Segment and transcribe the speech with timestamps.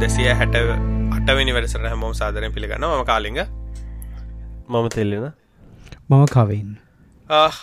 [0.00, 0.56] දෙසිය හැට
[1.16, 3.38] අටවනි වැඩසට හැමෝම් සාදරය පිළිගන්න ම කාලිග.
[4.68, 5.24] මම තෙල්ලෙන.
[6.08, 6.68] මම කවින්.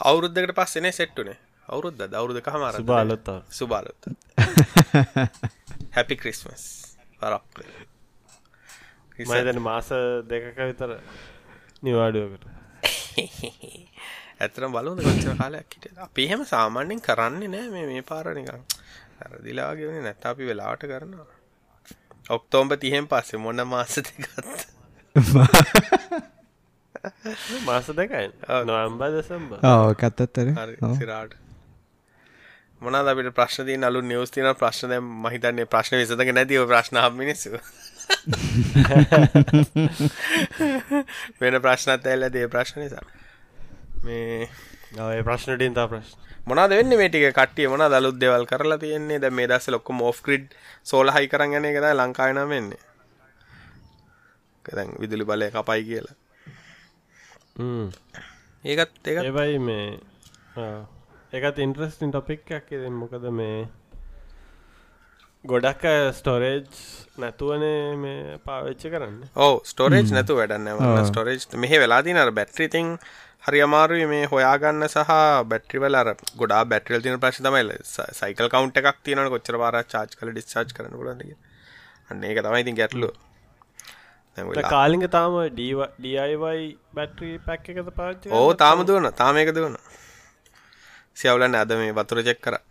[0.03, 4.09] අවුරුද්ධකට පස්සනේ සෙට්ටුනේ අවුරුද්ධ දවරුද කහමර බාලොත්ත සුබාලොත්
[5.91, 6.65] හැපි ක්‍රිස්මස්
[7.21, 7.63] පරක්
[9.31, 9.93] මයිදන මාස
[10.27, 10.91] දෙකක විතර
[11.83, 12.43] නිවාඩුවකට.
[14.43, 18.61] ඇතරම් බලුද කොච්චර කාලයක් හිට අපි එහෙම සාමාන්‍යෙන් කරන්නේ නෑ මේ මේ පාර නිකං
[19.21, 21.34] ඇරදිලාගෙන නැත අපි වෙලාට කරනවා
[22.29, 24.67] ඔක්තෝම්බ තිහෙන් පස්සේ මොන්න මාස දෙකත්
[27.65, 28.27] මාස දෙකයි
[28.65, 29.57] නොම්බ දෙසම්බ
[29.95, 30.47] කත්තත්තර
[30.95, 31.35] සිරාට
[32.81, 37.49] මොනද අපිට ප්‍රශ්න දී නලු නිවස් තින ප්‍රශ්න දැ මහිතන්නේ ප්‍රශ්න විසඳක නැතිව ප්‍රශ්න මිනිස්සු
[41.39, 43.05] වෙන ප්‍රශ්නත් ඇල්ල දේ ප්‍රශ්න නිසා
[44.03, 44.49] මේ
[45.01, 47.67] ඔය ප්‍රශ්නටින් තා ප්‍රශ්න මොනද වෙන්න මේටික කට්ටිය?
[47.73, 49.21] මොන දලුත් දෙවල් කරලා තියෙන්නේ?
[49.23, 50.53] ද මේ දස්ස ලොක්ක මෝෆ් ක්‍රිඩ්
[50.91, 52.81] සෝල හයි කරන්න ගැන එකද ලංකායන වෙන්නේ.
[54.65, 56.15] දැන් විදුලි බලය කපයි කියලා.
[58.65, 59.87] ඒකත් ඒ ඒබයි මේ
[61.33, 62.69] ඒකත් ඉන්ට්‍රස්ටින් ටොපික් එකක්.
[63.01, 63.67] මොකද මේ
[65.51, 65.83] ගොඩක්
[66.17, 66.63] ස්ටෝරේජ්
[67.21, 69.19] නැතුවනේ මේ පාවිච්චි කරන්න.
[69.35, 72.97] ඕ ස්ටෝරේජ් නැතු වැඩන්න ස්ටෝරේජ් මෙහ වෙලාදී නර බැට්‍රිතිං
[73.45, 75.09] හරි අමාරුයි මේ හොයාගන්න සහ
[75.49, 76.07] බැට්‍රිවල අර
[76.41, 77.75] ගොඩා බැට්‍රියල් තියෙන ප්‍රශ්න තමයි
[78.19, 81.41] සයිකල් කවුන්ට් එකක් තියෙනවනේ කොච්චර පාරක් charge කරලා discharge කරන්න පුළුවන්ද කියලා.
[82.09, 83.11] අන්න ඒක තමයි ඉතින් ගැටලුව.
[84.37, 86.63] දැන් කාලින්ග තාම DIY
[86.99, 89.77] බැටරි පැක් එකද පාවිච්චි ඕ තාම දුවන තාම ඒක දුවන.
[91.17, 92.63] සියවුලන්නේ අද මේ වතුර චෙක් කරා.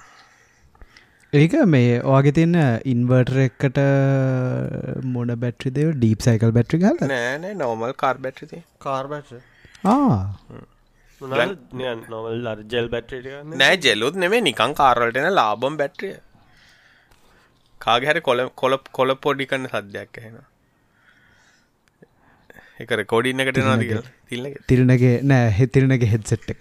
[1.33, 2.61] ඒක මේ ඔයාගේ තින්න
[2.97, 3.83] ඉන්වර්ටර් එකට
[5.15, 9.45] මොන බැට්‍රි දෙව ඩීප් සයිකල් බැට්‍රි ගල නෑ නෑ normal car battery car battery
[12.09, 16.15] නොවල් gel බැට්‍රිට නෑ ජෙලුත් නෙමේ නිකං කාරවලටන ලාබම් බැට්‍රිය.
[17.81, 20.37] කාගහැර කොල කොල කොල පොඩි කන්න සද්‍යයක් එහෙන
[22.81, 23.83] එක රෙකෝඩින්න එකට නද
[24.29, 26.61] තිල්ල තිරණගේ නෑ හෙතිරණගේ හෙත්සෙට් එක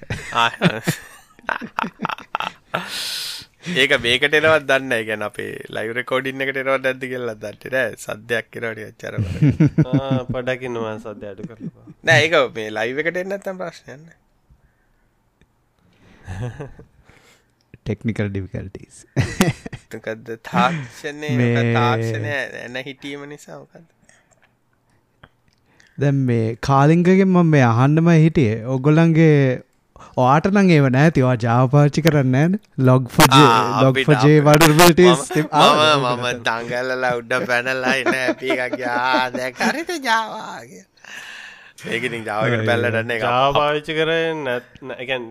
[3.63, 8.81] ඒක මේකට එනවත් දන්න ගැන අපේ ලයිව රෙකෝඩින්න එකට එනවත් ඇති කියල්ලා දන්නට සද්‍යයක් කරට
[9.01, 9.15] චර
[10.31, 11.61] පඩකින්නවා සද්‍ය අඩු කර
[12.03, 14.05] නෑ ඒක මේ ලයිව එකට එන්නත්තම් ප්‍රශ්නයන්න
[17.79, 19.01] ටෙක්නිකල් ඩිවිකල්ටස්
[20.01, 21.33] කද තාක්ෂණය
[21.73, 23.91] තාක්ෂණය ඇන හිටීම නිසා මොකද
[25.97, 28.65] දැම් මේ කාලිංගගෙන් මම මේ අහන්නම හිටියේ.
[28.67, 29.61] ඔගොල්ලන්ගේ
[30.17, 30.69] ඔයාට නං.
[30.69, 33.03] ඒව නෑතිවා ජාපාච්චි කරන්න ලොග්
[33.81, 34.99] ලොග් ෆජේ වඩට
[36.13, 40.83] මම දංගල්ලලා උඩ පැනල්ලා එන ඇපිකක්යා දැකරට ජාවාගේ
[41.91, 43.17] ඒකති ජාවකට පැල්ලටන්නේ
[43.57, 44.45] පාවිච්චි කරන්න
[44.89, 45.25] නැැන්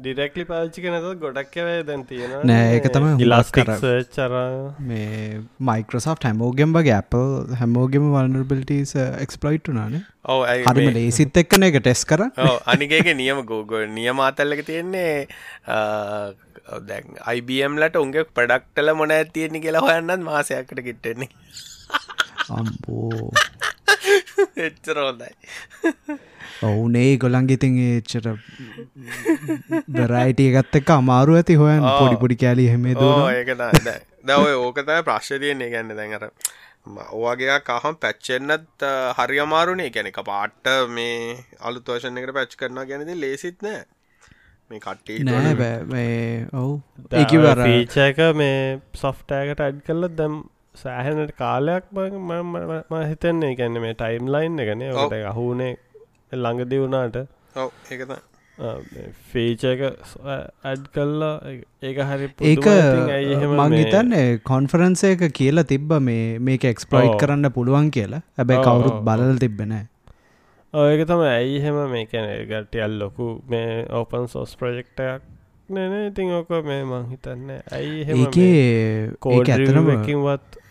[0.00, 3.06] ඩිරෙක්ලි පාච්චික නැත ගොඩක්කවේ දැන් තියෙන නෑ ඒක තම
[3.56, 3.70] කර.
[4.16, 4.34] චර
[4.90, 5.40] මේ
[5.70, 8.94] මයිකෝසෝ් හැමෝගෙන් බගේ Apple හැමෝගෙම වල්නබිලිටස්
[9.26, 10.02] එක්ස්පලයිට් නානේ
[10.66, 12.26] හරිම ලේසිත් එක්කන එක ටෙස් කර.
[12.74, 15.14] අනිගේක නියම ගෝග නියමාතල්ලක තියෙන්නේ
[16.88, 21.30] දැන් අයිBMලට උන්ගේ පඩක්ටල මොන ඇතියෙන්නේ කියලා හොයන්නත් මාසයකට කිට්ටෙන්නේ
[22.58, 23.30] අම්බෝ
[24.66, 25.32] එච්චර හොඳයි.
[26.62, 28.28] ඔවුනේ ගොලන්ගෙතින් ඒච්චට
[29.90, 33.04] බරයිටිය ගත්ත එක අමාරු ඇති හොයන් පොඩිපොඩි කෑලි හෙමේ ද
[34.30, 35.70] දවය ඕකතයි ප්‍රශ්්‍ය තියන්නේ.
[35.74, 36.24] ගැන්න දැඟර
[37.20, 38.88] ඕවගේ කහම් පැච්චෙන්න්නත්
[39.18, 39.90] හරි අමාරුනේ.
[39.90, 43.80] ගැනක පාට්ට මේ අලු තෝෂණ එකට පැච් කරන ගැනද ලේසිත් නෑ.
[44.70, 46.46] මේ කට්ටි නෑ බෑ.
[46.62, 46.74] ඔවු.
[47.22, 48.62] ඒකිවර පීචක මේ
[49.02, 50.40] සොෆ්ටෑකට අඩ් කල්ල දැම්
[50.80, 55.74] සෑහනට කාලයක් ම හිතන්නේ ගැන මේ ටයිම් ලයින් ගැන ට අහුනේ
[56.34, 57.16] ළඟදි වුණාට.
[57.56, 58.12] ඔව ඒකත
[59.32, 59.82] ෆීචක
[60.64, 61.34] ඇඩ් කල්ලා
[61.82, 62.66] ඒක හරි ඒක
[63.50, 68.22] මං හිතන්නේ කොන්ෆරන්ස එක කියලා තිබ්බ මේ මේක එක්ස්පලයිට් කරන්න පුළුවන් කියලා.
[68.36, 69.86] හැබැයි කවුරුත් බලල තිබෙනෑ
[70.74, 75.22] ඒක තම ඇයිහෙම මේ කැන ගටියල් ලොකු මේ ඕපන් සෝස් ප්‍රජෙක්ටයක්
[75.68, 80.67] නන ඉතින් ඕක මේ මං හිතන්න ඇයි ඒ කෝඩ ඇතරමකින්වත් හවුන්නත්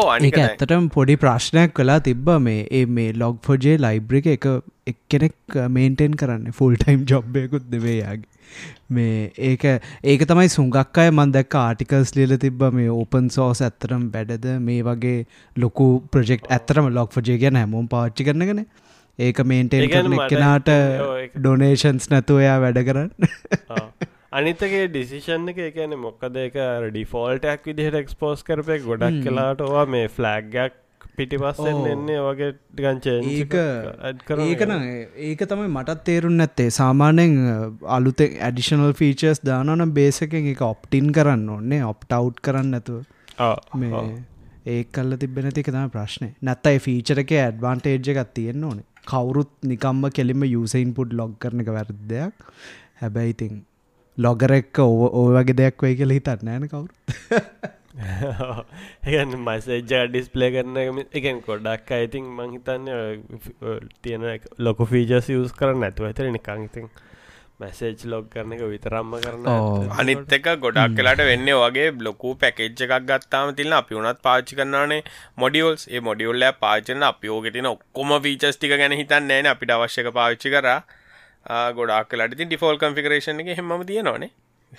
[0.00, 2.28] ඕ අනික ඇත්තටම පොඩි ප්‍රශ්නයක් කලා තිබ්බ.
[2.48, 4.46] මේ ඒ මේ ලොග් ෆොජේ ලයිබ්‍රික එක
[4.92, 8.30] එක් කෙනෙක් මේන්ටෙන් කරන්න ෆුල් ටයිම් ජොබ්යකුත් දෙවේයාගේ
[8.96, 9.18] මේ
[9.48, 9.66] ඒක
[10.12, 12.62] ඒක තමයි සුංගක් අය මන් දැක්ක ආටිකල්ස් ලියල තිබ්බ.
[12.78, 14.46] මේ ඕපන් සෝස් ඇත්තරම් වැඩද?
[14.68, 15.18] මේ වගේ
[15.56, 18.64] ලොකු ප්‍රජෙක්් ඇත්තරම ලොක් ෆජේ ගැන හැමෝම් පාච්චි කරනගෙන
[19.18, 20.72] ඒක මේන්ටේන් කරන එක්කෙනාට
[21.36, 23.10] ඩොනේෂන්ස් නැතුවයා වැඩ කරන්න
[24.32, 30.78] අනිතගේ ඩිසිෂන් එක එකන මොක්කද එක ඩිෆෝල්ටයක් විදිහට එක්ස්පෝස් කරපය ගොඩක් කලාට ඔවා මේ ෆ්ලෑග්ගක්
[31.16, 33.56] පිටිපස්සෙන් එන්නේ වගේ ගංච ඒක
[34.44, 34.72] ඒකන
[35.28, 36.68] ඒක තමයි මටත් තේරුම් නැත්තේ.
[36.72, 37.34] සාමානෙන්
[37.96, 43.02] අලුත ඇඩිෂනල් ෆීචර්ස් දානන බේසකෙන් එක ඔප්ටින් කරන්න ඕන්නේ ඔප්ටව් කරන්න ඇතුව
[43.82, 44.04] මේ
[44.66, 48.88] ඒ කල්ල තිබෙන තික තම ප්‍රශ්නය නැත්තයි ෆීචර එක ඇඩ්වාන්ටේජ් එකක් තියෙන්න්න ඕනේ.
[49.04, 52.48] කවුරුත් නිකම්ම කෙලිම යුසයින් පුඩ් ලොග් කරන එක වැරදයක්
[53.02, 53.36] හැබැයි
[54.12, 56.88] ඉතින් ලොගර එක්ක ඕ වගේ දෙයක් වෙයි කියල හිතත් නෑන කවුරු
[59.06, 62.86] ඒගන්න මසේජ්ජා ඩිස්පලේ කරන එකෙන් කොඩක් අයිතින් මංහිතන්න
[64.02, 64.28] තියෙන
[64.58, 66.88] ලොක ෆීජස් යස් කරන්න ඇතුව ඇතර නිකං ඉතින්
[67.60, 69.44] මැසේජ් ලොග් කරන එක විතරම්ම කරන
[69.96, 75.04] අනිත් එක ගොඩක් කලාට වෙන්න වගේ බ්ලොකු පැකෙච්ච එකක් ගත්තාම තිල්න්න අපි වුණත් පාචි කරනානේ
[75.36, 80.68] මොඩියල්ස් ඒ මොඩියල්ල පාචන අපියෝගෙතින ඔක්කොම වීචස් ටික ගැන හිතන්න නෑන අපිට අවශ්‍යක පාච්චි කර
[81.46, 84.30] ගොඩක් කලාට ති ඩිෆෝල් කන්ෆිකරේෂන් එක හෙම තිය නොනේ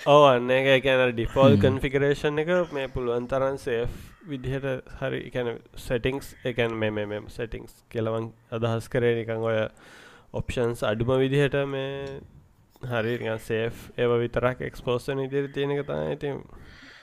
[0.06, 3.86] ඕ අන්න එක ගැන ඩිෆෝල් කන්ෆිකරේෂන් එක මේ පුළුවන් තරන් සේ
[4.26, 4.66] විදිහට
[5.00, 9.58] හරි එකැන සෙටිංස් එකැන් මෙ මෙම සෙටිංස් කෙලවන් අදහස් කරේ නිකං ඔය
[10.32, 12.20] ඔප්ෂන්ස් අඩුම විදිහට මේ
[12.84, 16.32] හරි සේෆ් ඒව විතරක් එක්ස්පෝසන් ඉදිරි තියෙනක තා ඇති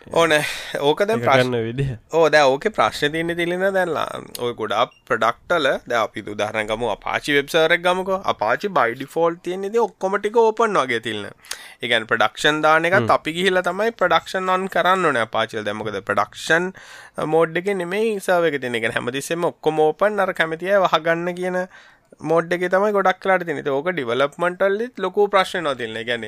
[0.10, 0.34] ඕන.
[0.82, 5.98] ඕක දැ ප්‍රන්න විදිහ ඕ දැ ඕක ප්‍රශ්න තියන්න තිලෙන දැල්ලා ඔය ගොඩා ප්‍රඩක්ටල ද
[5.98, 8.22] අපි උදාහරගම පාචි වෙබ්සරක් ගමක.
[8.26, 11.30] අපාචි බයිඩි ෆෝල් තියන්නේද ඔක්කොමටික ඕපන් වගේ තිල්න්න
[11.82, 16.74] එකන් ප්‍රඩක්ෂන් දාන එකත් අපි ගිහිල තමයි ප්‍රඩක්ෂන් ඔන් කරන්න ඕන පාචිල් දැමකද ප්‍රඩක්ෂන්
[17.28, 21.58] මෝඩ් එක නෙමේ සාවක තිනෙක හැමතිස්සෙම ඔක්කොම ඕපන් අර කැමතිය වහගන්න කියන
[22.22, 26.26] මෝඩ් එක තමයි ගොඩක් කලාට තිනත ඕක ඩිවලප්මන්ටල්ලිත් ලොකු ප්‍රශ්න නොතිල්න ගැන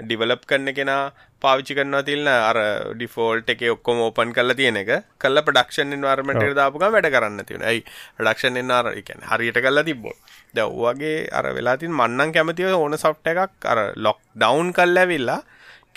[0.00, 2.58] ඩිවලප් කරන්න කෙනා පාවිච්චි කරන්න තිල්න්න අර
[2.94, 7.82] ඩිෆෝල්ට් එක ඔක්කොම ඕපන් කල තියෙන එක කල්ල ප්‍රඩක්ෂන් වර්මට දාපුක වැඩ කරන්න තියෙන ඇයි?
[8.18, 10.14] ඩක්ෂන් අර එකන හරියට කල්ලා තිබ්බෝ
[10.54, 15.40] දැව්වාගේ අර වෙලාතින් මන්නන් කැමතිව ඕන සොෆ්ට එකක් අර ලොක් ඩවන්් කල් ඇවිල්ලා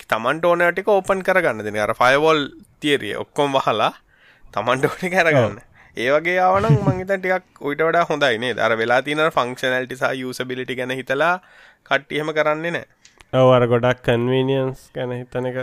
[0.06, 2.44] තමන්ට ඕනටික ඕපන් කරගන්න දෙන අර ෆයවොල්
[2.80, 3.92] තිේරිය ඔක්කොම් වහලා
[4.54, 5.58] තමන්ට ඕනි කරගන්න
[5.98, 11.34] ඒවගේ ආවනම් මංහිත ටිකක් ඔයිට වඩා හොඳයිනේ දර වෙලා තින ෆංක්ෂනල්ටි සහ යුසබිලිටි ගැන හිතලා
[11.84, 12.86] කට්ටියහම කරන්නේ නෑ.
[13.42, 15.58] ඔවර ගොඩක් කන්වීනියන්ස් ගැන හිතන එක.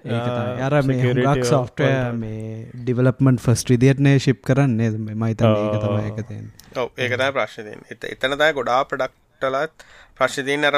[0.00, 6.46] අර මේක් සොෆ්ටය මේ ඩිවලපමන්ට ෆස්ට විදිටනේ ශිප් කරන්නේ මයිත ඒක තම එකතෙන්
[6.76, 9.84] ඔව ඒකතයි ප්‍රශ්නයෙන් එත එතනතයි ගොඩා ප්‍රඩක්ටලත්
[10.20, 10.76] ප්‍රශ්තින් අර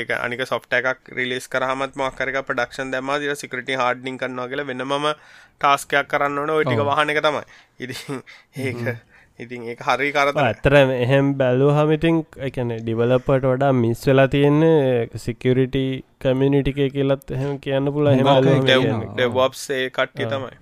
[0.00, 4.94] එක අනික සොෆ්ට එකක් රිලිස් කරහමත් මක්කරක ප්‍රඩක්ෂන් දැම දිර සිකට හාඩ්ඩින් කන්නවා කියල වෙනම
[5.58, 6.54] ටාස්කයක් කරන්න ඕන.
[6.60, 7.44] ඔටික වහන එක තමයි.
[7.84, 7.96] ඉති
[8.64, 8.82] ඒක
[9.44, 15.76] ඉතින් ඒ හරි කරත ඇතර එහෙම බැලූ හමිතින් එකන ඩිවලපට වඩා මිස් වෙලා තියෙන්නේ සිකරිට
[16.24, 18.30] කමිනිිටික කියලත් එහෙම කියන්න පුල හෙම
[18.64, 20.56] ඩෙව්සේ කට්ටිය තමයි.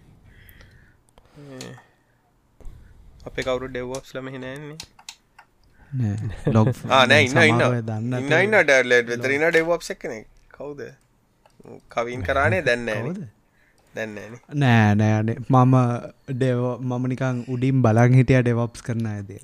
[3.29, 4.77] අපේ කවරු ඩෙව්වොප්ස් ලම හිනන්නේ
[6.53, 7.65] ලොග් නෑ ඉන්න ඉන්න.
[7.85, 10.21] දන්න ඉන්න ඩලට වෙතරන්න ඩෙව්වප් එකන
[10.51, 10.85] කවුද?
[11.91, 13.19] කවින් කරානේ දැන්නෑද
[13.95, 14.17] දැන්න
[14.55, 15.75] නෑ නෑනේ මම
[16.33, 19.31] ඩෙව මම නිකං උඩින් බලන් හිටිය ඩෙවොප්ස් කරන ඇද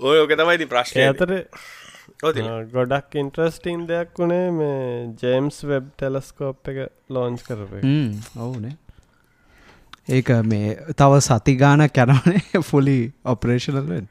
[0.00, 1.30] ඔය ඕක තමයිති ප්‍රශ්නය අතර
[2.72, 4.78] ගොඩක් ඉන්ට්‍රස්ටිං දෙයක් වුණේ මේ
[5.22, 6.78] ජේම්ස් වෙබ් ටෙලස්කෝප් එක
[7.08, 7.82] ලෝන්ච් කරපේ
[8.38, 8.74] ඔවුනේ
[10.10, 12.96] ඒක මේ තව සතිගාන කැනවනේ ෆුලි
[13.26, 14.08] ඔපරේෂනල්ෙන්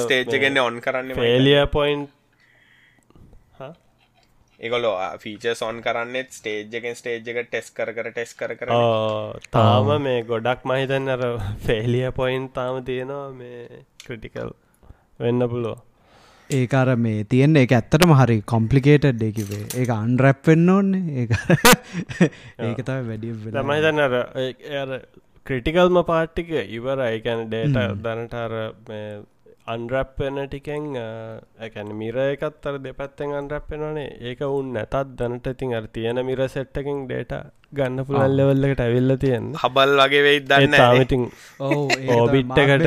[0.00, 2.04] ස්ටේජ්ගෙන්න්න ඔන් කරන්න ෆේලිය පොයින්්
[4.60, 8.74] ඒගොලෝ ෆීච සොන් කරන්නෙත් ස්ටේජ්ගෙන් ස්ටේජ් එක ටෙස් කර කර ටෙස් කර කර
[9.50, 11.24] තාම මේ ගොඩක් මහිතන් අර
[11.66, 14.54] ෆෙලිය පොයින්් තාම තියෙනවා මේ ක්‍රටිකල්
[15.20, 15.82] වෙන්න පුළුව
[16.50, 17.62] ඒකර මේ තියෙන්නේ.
[17.62, 21.28] එක ඇත්තටම හරි කොම්පලිකේටඩ් එකකිවේ ඒ අන්රැප් වෙන්න ඕන්නේ ඒ
[22.64, 24.98] ඒක තව වැඩිය තමයිතන්න අර
[25.46, 28.54] ක්‍රටිකල්ම පාට්ටික ඉවර ඒකැන ඩේට දැනටර
[29.66, 35.72] අන්රැප් වෙන ටිකෙන් ඇැන මිර එකත් අර දෙපැත්තෙන් අන්රැප් වෙනනේ ඒක උන් නැතත් දැනට ඉතින්
[35.74, 37.36] අර තියෙන මිර සෙට්ටකින් ඩේට
[37.72, 41.24] ගන්න පුළන් ලෙවල්ලකට ඇවිල්ල තියෙන් හබල් වගේ වෙයි දන්න තාමඉතින්
[42.16, 42.82] ඕබිට්ටකට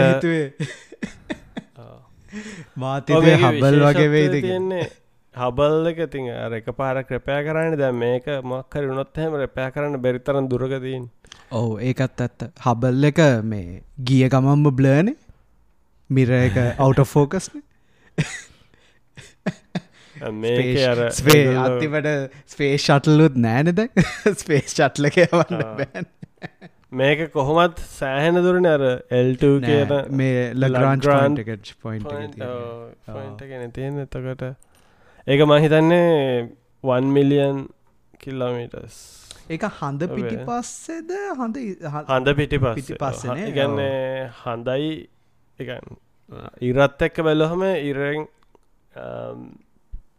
[2.86, 4.88] මාතිේ හබල් වගේ වෙයිද තියෙන්නේ
[5.36, 7.78] හබල් එක තින් අර එක පාර ක්‍රපයා කරන්න.
[7.82, 11.06] දැ මේක මක්කර උනොත් හැම රැපයා කරන්න බැරිතරන් දුරගදීන්
[11.52, 12.50] ඔවු ඒකත් ඇත්ත.
[12.66, 15.16] හබල් එක මේ ගිය ගමම්ම බ්ලර්න
[16.10, 17.64] මිර එක අවුට ෆෝකස්න
[21.18, 22.08] ස්පේ අතිවට
[22.54, 23.82] ස්පේ ශටල්ලුත් නෑනෙද
[24.42, 26.08] ස්පේ ශට්ලක වන්න බෑන්
[26.92, 29.90] මේක කොහොමත් සෑහෙන දුරන අර එල්ට කියන
[30.20, 32.04] මේ ලගරාන්් ටකට් පොයින්්
[33.50, 34.44] ගෙන තියෙන එතකට
[35.28, 36.48] ඒක මහිතන්නේ
[36.84, 37.58] 1 මිලියන්
[38.20, 38.96] කිල්ලමීටස්
[39.50, 41.12] ඒක හඳ පිටි පස්සෙද?
[41.36, 41.58] හඳ
[42.08, 44.90] හඳ පිටි පස් පස්සන ගන්නේ හඳයි
[45.60, 45.86] එකන්
[46.70, 48.30] ඉරත් එක්ක බැලොහම ඉරෙන්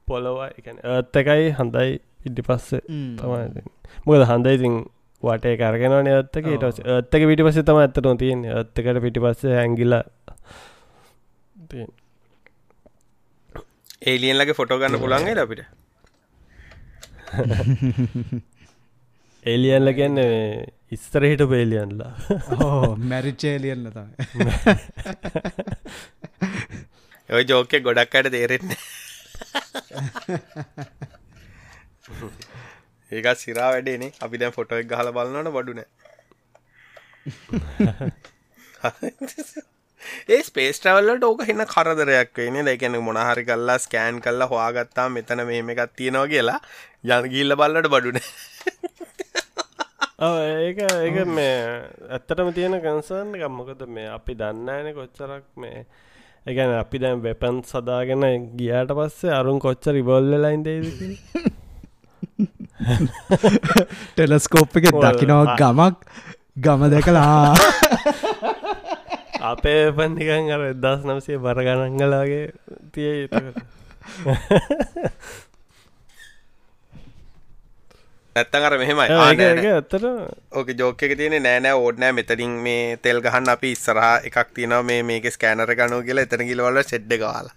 [0.06, 1.98] පොලොවා එකන ඒත් එකයි හඳයි
[2.28, 3.66] ඉඩි පස්සේ තමයි
[4.04, 4.78] මොකද හඳයිඉතින්
[5.22, 9.94] වටේ කරගෙනන ඇත්තක ට ඇත්තක පිටි පස තම ඇත්තට තියෙන් ඇත්තකට පිටි පස්ස ඇගිල
[14.04, 15.62] ඒලියන්ලගේ ෆොටෝ ගන්න පුළන්ගේ අපිට?
[19.44, 20.18] එලියන්ල කියන්න
[20.90, 22.12] ඉස්තරහිට පේලියන්ලා
[22.58, 24.08] ඕ මැරිච්චේලියන්න තම
[27.30, 28.80] ඔය ජෝකෙ ගොඩක් අයට තේරෙන්නේ
[33.12, 35.88] ඒක සිරා වැඩේනේ අපි දැන් ෆොටෝ එක ගහලා බලනවනේ බඩුනේ
[40.28, 42.64] ඒ ස්පේස් ට්‍රැවල්ලට ඕක හින්න කරදරයක් වෙන්නේ.
[42.64, 46.60] දැන් කියන්නේ මොන හරි කරලා ස්කෑන් කරලා හොයාගත්තාම මෙතන මෙහෙම එකක් තියෙනවා කියලා
[47.06, 48.26] යන ගිහිල්ලා බලලට බඩුනේ
[50.58, 51.54] ඒක ඒක මේ
[52.10, 53.48] ඇත්තටම තියෙන කන්සර්න් එකක්.
[53.52, 55.78] මොකද මේ අපි දන්නෑන කොච්චරක් මේ
[56.46, 58.24] එකන අපි දැන් වෙපන් සදාගෙන
[58.56, 60.86] ගියාට පස්සේ අරුන් කොච්ච රිබොල්ලලයින්දේද
[64.14, 65.96] ටෙලස්කෝප් එක දකිනව ගමක්
[66.58, 67.54] ගම දැකලා.
[69.50, 72.46] අපේ පන්නිකන් අර එදස් නවසේ බර ගණන්ගලාගේ
[72.92, 73.28] තිය
[78.36, 79.06] නැත්තන් අර මෙහෙමයි.
[79.12, 80.04] ඇත්තට
[80.52, 85.00] ඕක ජෝක එක තියෙන නෑනෑ ඕඩනෑ මෙතරින් මේ තෙල් ගහන්න අපි ඉස්සරහා එකක් තියෙනවා මේ
[85.04, 87.56] මේක ස්කෑනර ගනෝ කියලා එතන කිලවල සෙඩ්ඩ කාලා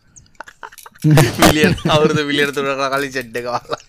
[1.39, 3.81] මිලියන් අවුරුදු විලියන තුර කලින් සෙඩ්ඩ කාලා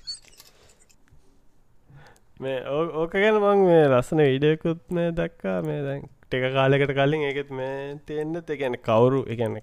[2.42, 2.58] මේ
[2.94, 5.56] ඕක ගැන මං මේ ලස්සන විඩයකුත් මේ දක්කා.
[5.62, 7.72] මේ දැන් ටෙක කාලෙකට කලින් එකත් මේ
[8.06, 9.58] තියෙන්න්න එකැන කවුරු එකන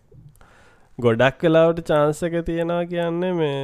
[0.97, 3.61] ගොඩක් වෙලාවට චාන්සක තියෙනවා කියන්නේ මේ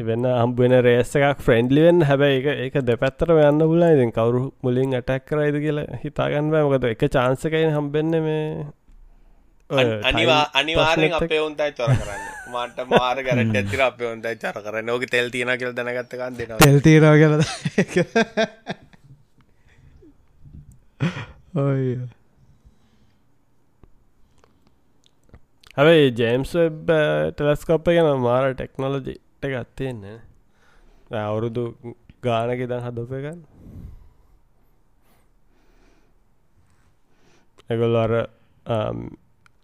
[0.00, 5.26] එවෙන්න හම්බුවෙන රේස එකක් ෆ්‍රෙන්ඩ්ලිවෙන් හැබැයි එක ඒක දෙපැත්තර යන්න පුලා ඉතින් කවරු මුලින් ඇටැක්
[5.26, 8.42] කරයිද කියලා හිතාගන්න මොකද එක චාන්සකයි හම්බෙන්න මේ
[9.70, 12.22] අනිවා අනිවාරෙන් අපේ ඔන්තයි චොර කරන්න.
[12.52, 14.90] මට මාර ගැරට ඇතිර අපේ ඔොන්තයි චර කරන්න.
[14.90, 17.42] ඕක තෙල් තියෙන කියල දැනගත්තකන් දෙෙන තෙල්තීරව කලද
[21.56, 21.98] ඔය.
[25.76, 26.52] හැබයි ජේම්ස්
[27.32, 30.18] ටෙලස්කප් ගැන මාර ටෙක්නොලජි එක අත්තයෙන්නේ
[31.22, 31.64] අවුරුදු
[32.22, 33.40] ගානක දන් හදපගන්න
[37.70, 38.12] එගොල් අර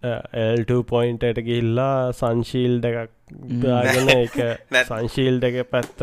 [0.03, 3.11] එල්ට පොයින්ටට ගිල්ලා සංශීල් දෙකක්
[3.63, 4.37] දාගෙන එක
[4.83, 5.99] සංශීල් දෙක පැත්ත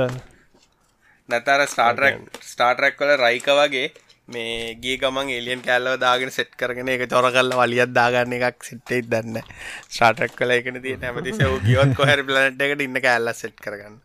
[1.29, 3.87] නැතර ස්ටාටරක් ස්ටාටරැක් කල රයික වගේ
[4.27, 9.07] මේ ගේ ගමන් එලියන් කෑල්ලව දාගෙන සෙට් කරගෙන එක චොර කල්ල වලියත් දාගන්න එකක් සිට්ටෙත්
[9.07, 9.37] දන්න
[9.89, 13.95] ස්ටාටක් කල එකන තිය නැමතිස ගියොත් කොහැර පලනට් එකට ඉන්න කෑල්ල සෙට් කරගන්න.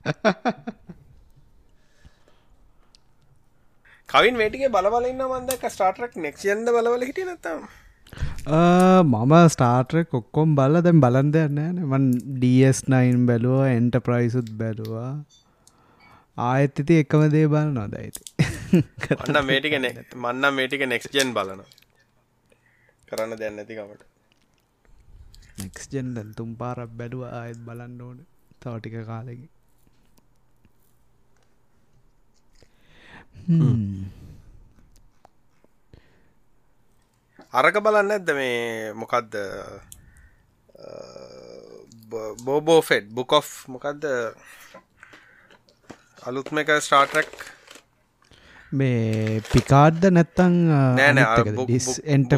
[4.08, 7.60] කවින් මේටික බලවලන්න මන්දක ස්ටාටරක් නෙක්ෂන්ද බලවල හිටිය නත්තම්
[8.40, 12.04] මම ස්ටාර්ටරක් කොක්කොම් බල්ල දැම් බලන්ද යන්න මන්
[12.40, 15.12] ඩස්9 බැලුව එන්ට ප්‍රයිසුත් බැලවා.
[16.36, 18.22] ආයත් ඉති එකම දේ බල නොදයිති
[19.18, 19.74] මන්න මේටික
[20.16, 21.60] මන්න මේටික නෙක්ස්ජෙන් බලන
[23.08, 24.02] කරන්න දැන්න ඇතිකමට
[25.58, 28.18] නෙක්ස්ජෙන් දැන් තුම් පාරක් බැඩුව ආයත් බලන්න ඕන.
[28.60, 29.48] තවටික කාලෙකි
[37.54, 39.32] අරක බලන්න ඇද මේ මොකක්ද
[42.44, 44.04] බෝබෝ ෆෙඩ් බුකොෆ් මොකක්ද
[46.22, 47.32] අලුත්ම එක ස්ටාටරක්
[48.72, 50.58] මේ පිකාඩ්ද නැත්තං
[50.96, 52.30] නෑනට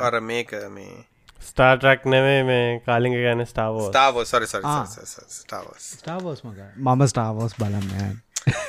[0.00, 0.94] අර මේක මේ
[1.42, 6.44] ස්ටාටරක් නෙවේ මේ කාලිග ගැන ස්ටාවෝ ස්ටාවෝ සරි ස්ටාවස්
[6.78, 8.16] මම ස්ටාවෝස් බලන්න.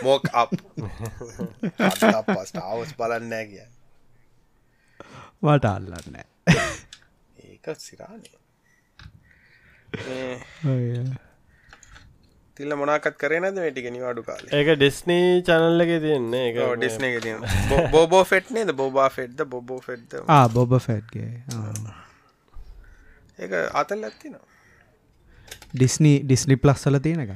[0.04, 0.28] මෝක්
[2.44, 3.66] ස්ටාවස් බලන්නෑ කිය
[5.44, 6.18] වට අල්ලන්න
[7.46, 8.40] ඒක සිරානේ
[12.58, 14.46] තිල්ල මොනාකත් කරේ නැද වැටික නිවාඩු කාල?
[14.52, 16.46] ඒක ඩිස්නී චනල්ල එක තියන්නේ.
[16.50, 17.36] එක ඩිස්න එක තිය
[17.92, 18.74] බෝබෝ ෆෙට් නේද?
[18.74, 20.12] බෝබා ෆෙට්ද බොබෝ ෆෙට්ද
[20.54, 21.32] බොබ ෆැට්ගේ
[23.40, 24.46] ඒක අතල් ඇත්තිනවා
[25.74, 27.34] ඩිස්නී ඩිස්ලි ප්ලස්සල තියෙන එක?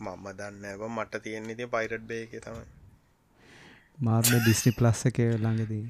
[0.00, 2.66] මම දන්න මට තියෙන්නේ ති පයිරට් බේ එක තමයි.
[3.98, 5.84] මාර්ම ඩිස්නි ප්ලස්ස එක ළඟදී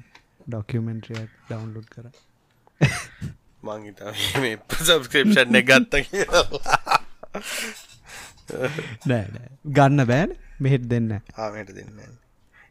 [0.47, 2.05] ඩොකියමෙන්ට්‍රියක් ඩවන්ලෝඩ් කර.
[3.67, 3.99] මංහිත
[4.87, 6.45] සබස්ක්‍රපෂන් ගත්ත කියලා.
[9.09, 9.25] නෑ
[9.77, 10.31] ගන්න බෑන්.
[10.65, 11.11] මෙහෙට දෙන්න.
[11.43, 11.91] ආමට දෙන්න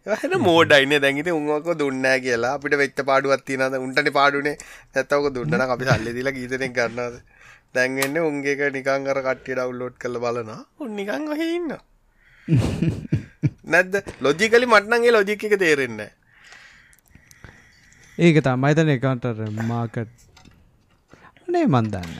[0.06, 2.52] හන මෝඩයින දැන්ගත උන්වක දුන්නෑ කියලා.
[2.59, 4.56] අපිට වෙච්ච පාඩුවත් නද උන්ටන පාඩුනේ.
[4.95, 7.16] ඇත්තවක දුන්නන අපි සල්ලි දිල ගීතනෙක් කරන්නද
[7.76, 10.50] දැන්ගන්න උන්ගේක නිකං අර කට්ටිය ඩව්ලෝඩ් කළ බලන
[10.85, 11.73] උන්නිකං හඉන්න
[13.73, 13.95] නැද්ද?
[14.25, 16.00] ලොජිකලි මටනගේ ලොජික තේරෙන්න
[18.18, 19.25] ඒක තමයිතන එකන්ට
[19.68, 20.12] මාකට්
[21.49, 22.12] නේ මන්දන්න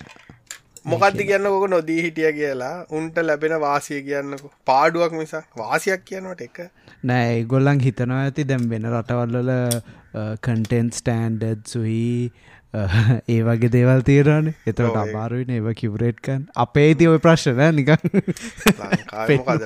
[0.87, 2.75] මොකක්ද කියන්න ොක නොදී හිටිය කියලා.
[2.97, 4.43] උන්ට ලැබෙන වාසිය කියන්නක.
[4.65, 6.59] පාඩුවක් මිසා වාසියක් කියනවට එක.
[7.03, 9.51] නෑ ගොල්ලන් හිතනවා ඇති දැම් වෙන රටවල්ලල
[10.47, 12.31] කන්ටෙන්් ස්ටෑන්ඩඩ් සුහි
[13.35, 18.05] ඒ වගේ දේවල් තීරණ එතට අමාරුවන ඒව කිවරේට්කන් අපේ ති ඔය ප්‍රශ්න ලංකාද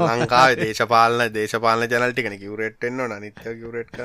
[0.00, 3.98] ලංකාව දේශපාලන දේශපාලන ජනල්ටිකන කිවරේට්ෙන්න්න නනිත්‍ය කිවරේට්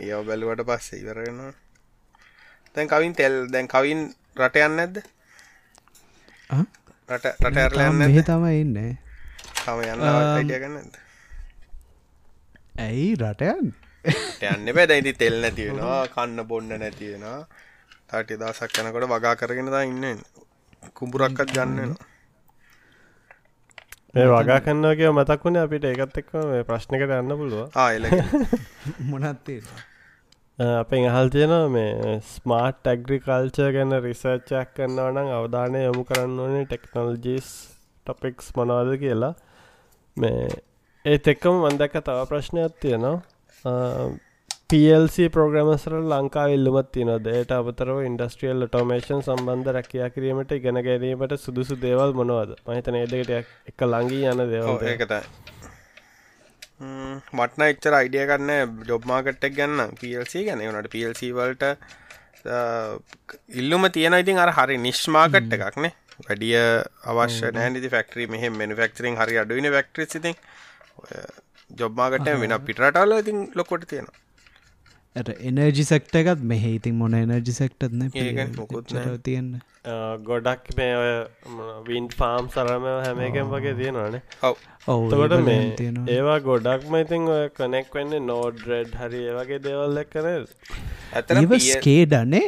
[0.00, 1.52] කන්න ඒ බැලුවට පස්සේ ඉවරෙනවා
[2.74, 4.00] දැන් කවින් තෙල් දැන් කවින්
[4.36, 4.96] රටයන්න නැද්ද?
[7.08, 8.76] රට රටඇරලයන්න මෙහි තම ඉන්න.
[9.60, 10.94] තම යන්න අයිඩිය ගන්නද
[12.78, 13.72] ඇයි රටයන්
[14.44, 14.74] යන්න?
[14.74, 17.40] බැ දැයිති තෙල් නැතිවෙනවා කන්න බොන්න නැතිවෙනවා
[18.06, 20.22] තාටි දසක් යනකොට වගා කරගෙන දා ඉන්න.
[20.94, 22.08] කුඹුරක්කත් ගන්නනවා
[24.14, 28.06] ඒ වගා කන්නගේ මතක් වුණේ අපිට ඒකත් එක්ක මේ ප්‍රශ්නකට යන්න පුළුව ආයල
[29.10, 29.60] මොනත්තේ
[30.60, 37.46] අපෙන් අහල් තියෙනවා මේ ස්මාර්ට් ඇග්‍රිකල්චර් ගැන රිසර්ච්චයක් කරන්නවා නම් අවධානය යොමු කරන්න ඕනේ ටෙක්නොලජිස්
[38.06, 39.34] ටොපික්ස් මොනවාද කියලා.
[40.16, 40.48] මේ
[41.04, 43.16] ඒත් එක්කම මන්දැක්ක තව ප්‍රශ්නයක් තියෙනවා.
[44.70, 51.78] පල්C ප්‍රෝග්‍රමසර ලංකා ඉල්ලුමත් තියන දයට අබතරව ඉන්ඩස්ට්‍රියල් ටෝමේෂන් සම්බන්ධ රැකයා කිරීමට ඉගෙන ගැනීමට සුදුසු
[51.78, 52.52] දේවල් මොනවද?
[52.66, 53.32] මහිතන ඒදකට
[53.72, 55.59] එක ලංගී යන දේවල් ඒකතයි
[56.80, 61.64] මටන එච්චර අයිඩිය කරන්න ජොබ්මාකට්ටක් ගන්න පල්C ගැන වනට පල්C වල්ට
[63.54, 66.56] ඉල්ලුම තියෙන ඉතින් අර හරි නිශ්මාකට් එකක්නේ වැඩිය
[67.06, 70.34] අවශ්‍ය නෑනිති ෆක්ටරි මෙහ මනිෆක්ටරින් හරි අඩුවන ෆක්ටරි සිතින්
[71.76, 74.18] ජොබ්මාකට වෙන පිටරටල ඉතින් ලොකොට තියෙනවා
[75.16, 79.18] ඇට එනර්ජි සෙක්ට එකත් මෙහ ඉතින් මොන එනර්ජි සෙක්ටත්න නෑ.
[79.24, 79.52] තියන්න.
[80.24, 81.12] ගොඩක් මේ ඔය
[81.88, 84.22] වින් ෆාම් සරම හැම එකම් වගේ තියෙනවානේ.
[84.42, 84.56] ඔව.
[84.88, 85.62] ඔව තකොට මේ
[86.08, 90.28] ඒවා ගොඩක්ම ඉතින් ඔය කනෙක් වෙන්න නෝඩ් රෙඩ් හරි ඒවගේ දේවල් එක්කන
[91.12, 92.46] ඇතන ඒව ස්කේඩනේ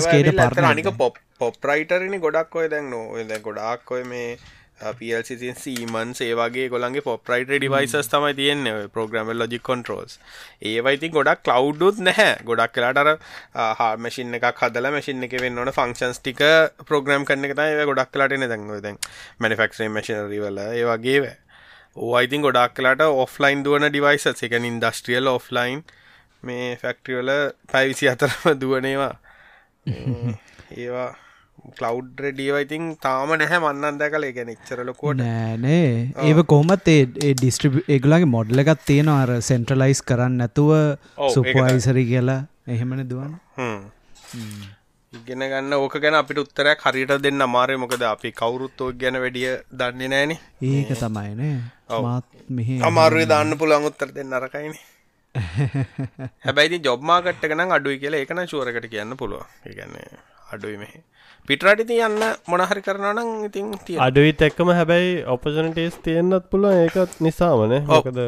[0.00, 4.30] skate partner අනික පොප් පොප්රයිටරනි ගොඩක් ඔය දැන් නෝ ගොඩක් ඔය මේ
[4.78, 10.18] පල්සින් සීමන් සේවගේ ගොලන්ගේ පොප්‍රයිට ඩිවයිසස් තමයි තියෙන්නේ ප්‍රෝග්‍රම ලොජික් කොන්ට්‍රෝල්ස්
[10.62, 12.38] ඒවයිති ගොඩක් කලව්ඩුත් නැහැ.
[12.44, 13.10] ගොඩක් කලාටර
[13.98, 16.42] මසින් එක හදල මසින් එක වෙන්න ඕන ෆංක්ෂන්ස් ටික
[16.84, 18.98] ප්‍රෝග්‍රම් කරන එක තයි ගොඩක් කලාටන දැන්ව දැන්
[19.40, 21.30] මනිෆක්ෂේ මශනරිවල ඒවගේව
[22.08, 25.86] ඕයිතින් ගොඩක් කලාට ඔෆ්ලයින් දුවන ඩිවයිසස් එක ඉන්ඩස්ට්‍රියල් ඔෆ්ලයින්
[26.42, 27.32] මේ ෆැක්ට්‍රියවල
[27.66, 29.14] පැවිසි අතරම දුවනේවා
[29.86, 31.10] ඒවා
[31.78, 34.26] කලව් රඩියවයිතින් තාම නැහැ මන්නන් දැකල.
[34.36, 35.82] ගැන එච්චරලකෝට නෑනේ
[36.24, 40.72] ඒව කොහමත් ඒ ඩිස්ට්‍රිබ ඒගලගේ මොඩ්ල එකත් තියෙන අර සෙන්ට්‍රලයිස් කරන්න නැතුව
[41.36, 42.40] සුපයිසරි කියලා.
[42.68, 43.32] එහෙමන දුවන්
[45.12, 47.76] ඉගෙන ගන්න ඕක ගැන අපිට උත්තරයක් හරියට දෙන්න අමාරය.
[47.78, 50.36] මොකද අපි කවුරුත් ඕක් ගැන වැඩිය දන්නේ නෑන.
[50.68, 51.56] ඒක තමයිනේ
[52.02, 54.78] මාත් මෙහ අමාරුවේ දාන්න පුළන් උත්තර දෙන්න අරකයින.
[56.44, 60.08] හැබැයි ජොබ්මාකට්ට ගන අඩුයි කියලා ඒකන ශෝරකට කියන්න පුළුව ඒගන්නේ
[60.52, 60.92] අඩුයි මෙහ.
[61.48, 63.72] පිටරට ති යන්න මොනහරි කරනනම් ඉතින්
[64.06, 68.20] අඩුවිත් එක්කම හැබැයි ඔපජනටස් තියෙන්න්නත් පුළුව ඒකත් නිසාමන මොකද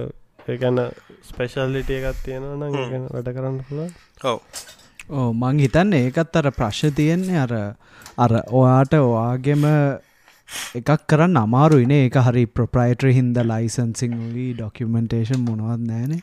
[0.48, 0.82] ඒකන්න
[1.30, 3.90] ස්පෙශල්ලිට එකත් තියෙනවා නම් වැඩ කරන්න පුළුව
[4.24, 4.38] ඔව.
[5.10, 7.38] ඕ මං හිතන්න ඒකත් අර ප්‍රශ් තියෙන්නේ.
[7.38, 7.54] අර
[8.18, 9.66] අර ඔයාට ඔයාගෙම
[10.78, 16.22] එකක් කරන්න අමාරුයිනේ ඒක හරි ප්‍රප්‍රයිට්‍ර හින්ද ලයිසන්සිං වී ඩොක්කමෙන්ටේෂන් මොනවත් නෑනේ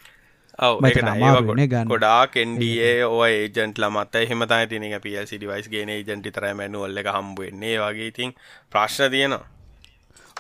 [1.74, 1.92] ගන්න.
[1.92, 8.12] ගොඩා කෙන්ඩියේ ඔය ඒජන්ට ලමත් එහෙමතයි තිනක පියල් සිටිවයිස් ගෙන ඒජන්ටි තර මැනුවල්ල හම්බුවෙන්නේ වගේ
[8.12, 8.36] ඉතින්
[8.72, 9.46] ප්‍රශ්න තියෙනවා.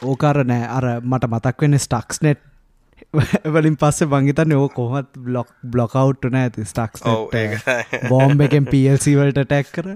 [0.04, 0.70] ඕකර නෑ.
[0.78, 2.42] අර මට මතක් වෙන ස්ටක්ස් නෙට්
[3.56, 7.30] වලින් පස්සේ බංගිතන්න ඕ කොහොත් බ්ලොක් බ්ලොකවට්ට නෑ ඇති ස්ටක්ස් ඔව්
[8.10, 9.94] බෝම්බ එකෙන් පිල්සිවලට ටැක් කර.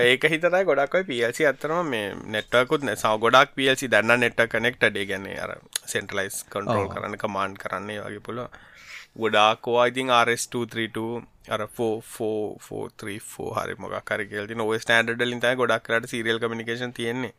[0.00, 5.56] ඒක හිතයි ගොඩක් පිල්සි අත්තරම මේ නෙට්වකුත් සව ගොඩක් පිල්සි දන්න නෙට්ට කනෙක්ටඩේ ගැන අර
[5.94, 8.44] සෙන්ටලයිස් කොන්ට්‍රෝල් කරන්න කමාන්් කරන්නේ වගේ පුල
[9.16, 11.04] ගොඩාක්වා ඉතින් RS232
[11.48, 17.34] අර ෆෝෆෝෆෝ හරි මොක් කරකෙල්ති නොව ස්ටන්ඩලින් තයි ගොඩක් කරට සිරියල් කමිනිකේෂන් තියෙන්නේ.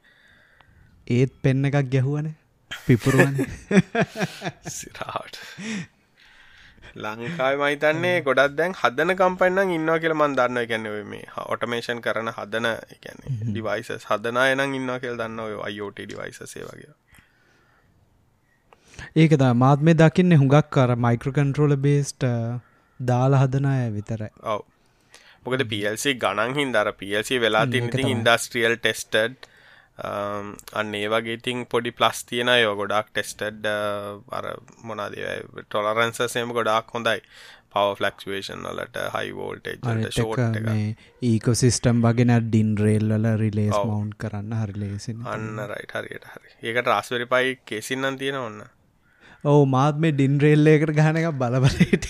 [1.08, 2.32] ඒත් පෙන්න එකක් ගැහුවන.
[2.72, 3.36] පිපුරුවන.
[4.78, 5.42] සිරාට
[6.96, 12.68] ලංකායි මහිතන්නේ ගොඩක් දැන් හදන කම්පන්නම් ඉන්නවා කියල මන් දන්න ගැනව මේ ඔටමේෂන් කරන හදන
[12.68, 16.94] එකැන ඩිවයිසස් හදනා එනම් ඉන්න කියල් දන්න ඔය අයෝට ඩිවයිසසේ වගේ
[19.16, 22.30] ඒකද මාත් මේ දකින්න හුඟක් කර මයික්‍රකන්ට්‍රෝල බේස්ට
[23.00, 24.32] දාලා හදන අය විතරයි.
[24.46, 24.62] ඔව.
[25.46, 29.52] මොකද පිල්සි ගණන් හින්දර පිල්සි වෙලා තින්ති ඉන්ඩස්ට්‍රියල් ටෙස්ටඩ්
[30.76, 33.68] අන්න ඒ වගේ ඉතින් පොඩි ප්ලස් තියෙන යෝ ගොඩක් ටෙස්ටඩ්
[34.32, 34.48] අර
[34.84, 37.22] මොනාදේ ටොලරන්සසේම ගොඩක් හොඳයි.
[37.76, 40.60] පව ෆලක්ෂේෂන් වලට හයිවෝල්ටේජ්ට ෂෝට්
[41.30, 46.54] ඒකොසිස්ටම් වගෙන ඩින් රේල්ල රිලේස් මවන්් කරන්න හරි ලේසි අන්න රයිට හරියට හරි.
[46.64, 48.64] ඒකට රස්වරි පයි කෙසින්නන් තියෙන ඔන්න
[49.46, 52.06] ඔවු මාත් මේ ඩින් රේල්ල එකට ගහන එක බලබලට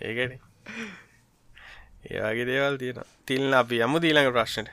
[0.00, 0.32] ඒකන.
[2.02, 4.70] වගේ දේවල් තියෙන තිල්න අපි යමු දීළඟ ප්‍රශ්නයට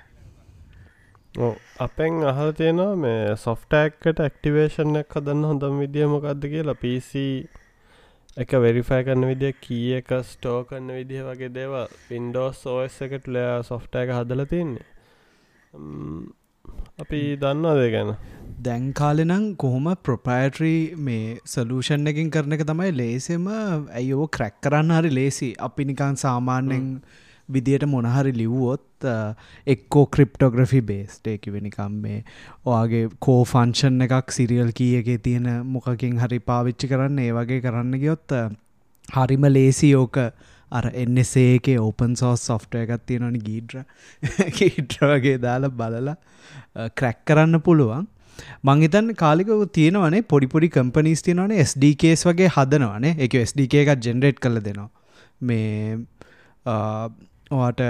[1.80, 6.78] අපෙන් අහල තියෙනවා මේ සොෆ්ටෑක්කට ඇක්ටිවේෂන් එක හදන්න හොඳම් විදිිය මොකක්ද කියලා?
[6.78, 7.26] පිසි
[8.38, 13.62] එක වෙරිෆයි කරන්න විදිිය කිය එක ස්ටෝ කරන්න විදිහ වගේ දේව පින්ඩෝස් ඕස් එකට ලයා
[13.64, 14.86] සොෆ්ට එක හදල තින්නේ
[17.00, 18.12] අපි දන්නවාද ගැන?
[18.60, 25.12] දැන් කාලෙනම් කොහොම ප්‍රොපෑටරී මේ සලූෂන් එකින් කරන එක තමයි ලේසෙම ඇයෝ ක්‍රැක් කරන්න හරි
[25.12, 26.88] ලේසි අපි නිකන් සාමාන්‍යෙන්
[27.50, 29.08] විදියට මොනහරි ලිව්වොත්
[29.68, 32.20] එක්කෝ ක්‍රිප්ටෝග්‍රෆි බේස්ට එකවෙනිකම් මේ
[32.66, 38.00] ඔයාගේ කෝ ෆංශන් එකක් සිරියල් කිය එක තියෙන මොකකින් හරි පාවිච්චි කරන්න ඒ වගේ කරන්න
[38.00, 38.38] ගියොත්
[39.10, 40.18] හරිම ලේසි ඕක
[40.72, 43.84] අර එන්නසේක ඕපන් සෝස් සොෆ්ටය එකත් තියෙනනි ගීඩ්‍ර
[44.60, 46.16] ගීඩ්‍ර වගේ දාලා බලලා
[47.00, 48.08] ක්‍රැක් කරන්න පුළුවන්.
[48.64, 54.90] මංහිතන් කාලික තියෙනවනේ පොඩිපොඩි කම්පනිස් තියනවන SDKස් වගේ හදනවනේ එක SDK එකත් ජෙනරේට් කළ දෙනවා.
[55.42, 55.98] මේ
[57.52, 57.82] ඔට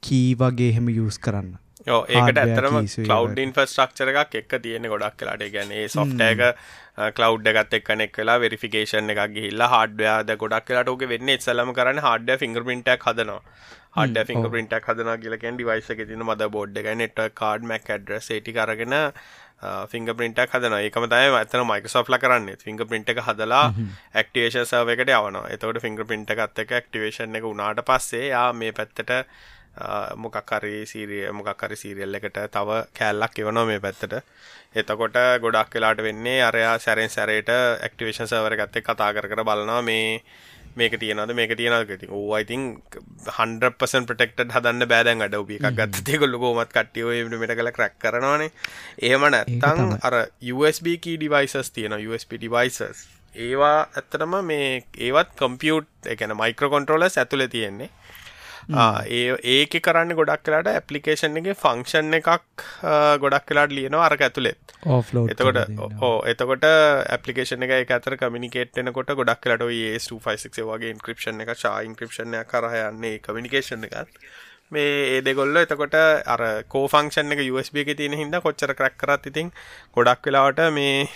[0.00, 1.56] කී වගේ හෙම යස් කරන්න.
[1.88, 6.44] ඒකට ඇතරම කලව් ඉන්ෆස්ට්‍රක්චර එකක් එක් තියෙන ගොඩක් කලාට ගැන සොෆ්ටයක
[7.16, 11.34] කලව් එකත් එක්නෙක් වෙලා වෙරිෆිකේෂන් එකක් ගිල්ල හඩ්වයාද ගොඩක් කලාට ඕක වෙන්න.
[11.36, 13.42] එත්සලම කරන්න හඩ ෆිංග පින්ටක් හදනවා.
[13.96, 18.32] හඩ ෆිංග පින්ටක් හදන කියලකැන් ඩිවයිස එක තින මද බෝඩ් එක නෙට කාඩ් මැක් ඇඩ්‍රස්
[18.36, 18.96] ඒටි කරගෙන
[19.92, 22.50] ෆිංග පින්ටක් හදන ඒකම තයි ඇතන මයිකසෝ්ල කරන්න.
[22.64, 23.64] ෆිංග පින්ට එක හදලා
[24.14, 29.14] ඇක්ටිවේෂන් සවකට යවන එතවට ෆිංග පින්ට එකත් එක ඇක්ටිවේෂන් එක උනාට පස්සේ යා මේ පැත්තට
[30.16, 34.14] මොකක්කරි සීරිය මොකක්කරි සීරියල් එකට තව කෑල්ලක් එවනෝ මේ පැත්තට.
[34.74, 40.22] එතකොට ගොඩක් වෙලාට වෙන්නේ අරයා සැරෙන් සැරේට ඇක්ටිවේෂන් සවර ගත්තේ කතා කර කර බලනවා මේ
[40.76, 42.64] මේක තියනද මේක තියනද ති ඕයිතින්
[43.36, 48.50] හන්පසන් ප්‍රටෙක්ට හදන්න බෑදැන් අඩ උපි එකක් ගත්තේ කොල්ල ගෝමත් කට්ටියෝ මට කළ ක්‍රක් කරනවානේ.
[49.02, 50.18] ඒම නැත්තං අර
[50.54, 57.46] USB කී ඩිවයිසස් තියෙන USB ඩිවයිසස් ඒවා ඇත්තටම මේ ඒවත් කම්පියුට් එකන මයික්‍ර කොන්ට්‍රෝලස් ඇතුළ
[57.48, 57.90] තියෙන්නේ
[58.68, 62.64] ඒ ඒක කරන්න ගොඩක් කලාට ඇපලිකේෂන් එක ෆංක්ෂන් එකක්
[63.18, 64.74] ගොඩක් කලාට ලියනවා අරක ඇතුළෙත්
[65.26, 65.60] එතකොට
[66.00, 73.18] ඕ එතකොට ඇපලිකේෂන එක අතර කමිනිකේට්නකොට ගොඩක් කලට ඒ වගේ ඉන්ක්‍රපෂන් එක ශා ඉන්ක්‍රපෂණ කරහයන්නේ
[73.20, 74.12] කමිනිකේෂන් එකත්.
[74.70, 79.52] මේ ඒ දෙගොල්ල එතකොට අර කෝෆංක්ෂන් එක USB එක තියෙන හින්දා කොච්චර ක්‍රැක් කරත් ඉතින්
[79.96, 81.08] ගොඩක් වෙලාවට මේ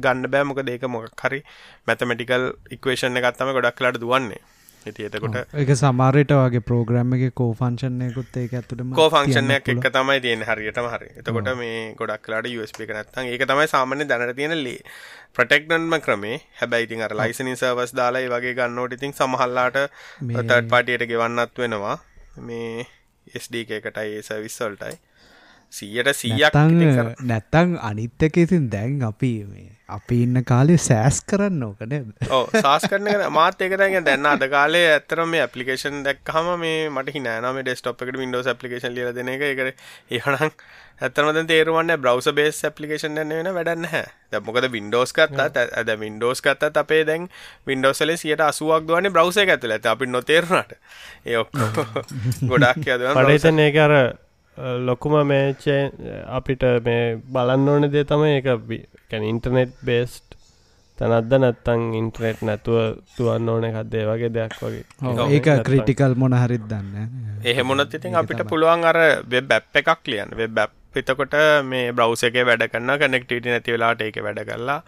[0.00, 0.44] ගන්න බෑ.
[0.44, 1.44] මොකද ඒක මොකක් හරි
[1.86, 4.55] මැතමැටිකල් ඉක්වේෂන් එකත් තමයි ගොඩක් වෙලාට දුවන්නේ
[4.86, 10.18] ඉති එතකොට එක සමාරයට වගේ ප්‍රෝග්‍රම් එක කෝ ෆංශනයකුත් ඒක ඇතුටම කෝ ෆංක්ෂණයක් එක් තමයි
[10.20, 11.08] තියෙන හරියටම හරි.
[11.20, 14.80] එතකොට මේ ගොඩක් කලාට USB එක නැත්තම් ඒක තමයි සාමාන්‍ය දැනට තියෙන ලේ
[15.34, 16.38] ප්‍රටෙක්ටන්ම ක්‍රමේ.
[16.60, 19.82] හැබැයි ඉතින් අර ලයිසනින් සර්වස් දාලා ඒ වගේ ගන්නකොට ඉතින් සමහරලාට
[20.20, 21.98] තර්ඩ් පාටියට ගෙවන්නත් වෙනවා.
[22.42, 22.86] මේ
[23.34, 24.96] SD එකටයි ඒ සර්විස් වලටයි.
[25.72, 26.54] සීයට සීයක්
[27.22, 31.92] නැත්තං අනිත්තක ඉතින් දැන් අපි මේ අපි ඉන්න කාලේ සෑස් කරන්න ඕකන
[32.30, 37.60] ඕ සාස් කරන මාත එකතැන් දැන්න අද කාලේ ඇතර මේ ඇපලිකේෂන් දැක්හම මේ මට හිනෑනම
[37.60, 39.46] ඩෙස්ටප් එකට වින්ඩෝස් ඇපලිකේෂන් ලිය දෙන එක.
[39.46, 40.50] එකට ඒහනම්
[41.06, 46.82] ඇතරමද තේරුවන්න බ්‍රවස බේස් ඇපලිකේෂන් න්න වෙන වැඩන්න හැ දැමොකද වින්ඩෝස් කත්තත් ඇද වින්ඩෝස් කත්තත්
[46.84, 47.30] අපේ දැන්
[47.70, 50.78] වින්ඩෝසල සියට අසුවක් දුවන්නේ බ්‍රවස ඇතුල ඇත අපි නොතේරුණට.
[51.26, 51.88] ඒ ඔක්කෝ
[52.50, 54.00] ගොඩක් යද පඩේතන ඒ අර
[54.58, 55.80] ලොකුම මේචේ
[56.28, 58.46] අපිට මේ බලන්න ඕන දේ තම එක
[59.24, 60.36] ඉන්ටර්නෙට් බේස්ට්
[60.98, 62.78] තැනත්ද නැත්තං ඉන්ට්‍රනෙට් නැතුව
[63.16, 64.04] තුවන්න ඕන එකක්දේ?
[64.06, 64.84] වගේ දෙයක් වගේ.
[65.28, 71.36] ඒක ක්‍රිටිකල් මොන හරිත් දන්න එහෙමොනත් ඉතින් අපිට පුළුවන් අර බැප් එකක් ලියන් බැප් එතකොට
[71.64, 74.80] මේ බ්‍රවස එක වැඩ කන්න කනෙක්ටට නැති වෙලාට ඒක වැඩ කරලා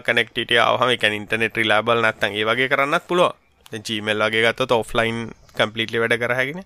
[0.00, 3.32] කනෙක්ට අවහම එක ඉන්ටනෙට රිලාබල් නැත්තන් ඒ වගේ කරන්නත් පුළුව
[3.82, 6.64] ජීමල් වගේ ගත්ත ඔෆ්ලයින් කම්පලිටලි වැඩ කරහැගෙන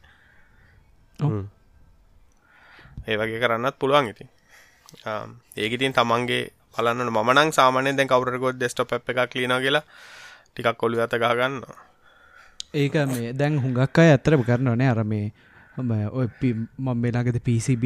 [3.09, 4.29] ඒ වගේ කරන්නත් පුළුවන් ඉතින්.
[5.57, 6.45] ඒක ඉතින් තමන්ගේ
[6.77, 9.85] බලන්න මනං සාමානය දැන් කවරකොත් ඩෙස්ටොප් එකක් ලියන කියලා
[10.53, 11.61] ටිකක් කොළු අත ගහගන්න
[12.75, 15.27] ඒක මේ දැන් හුඟක් අය ඇතරම කරනවනේ අර මේ
[15.79, 17.85] ඔය මම වෙනගත PCB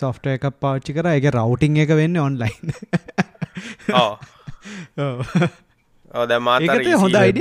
[0.00, 1.06] සොෆ්ට එකක් පාච්චි කර.
[1.18, 2.66] එක රවටිං එක වෙන්න ඔන්ලයින්
[6.14, 6.62] ඕ දැ මාත
[7.02, 7.40] හොඳ අයිඩ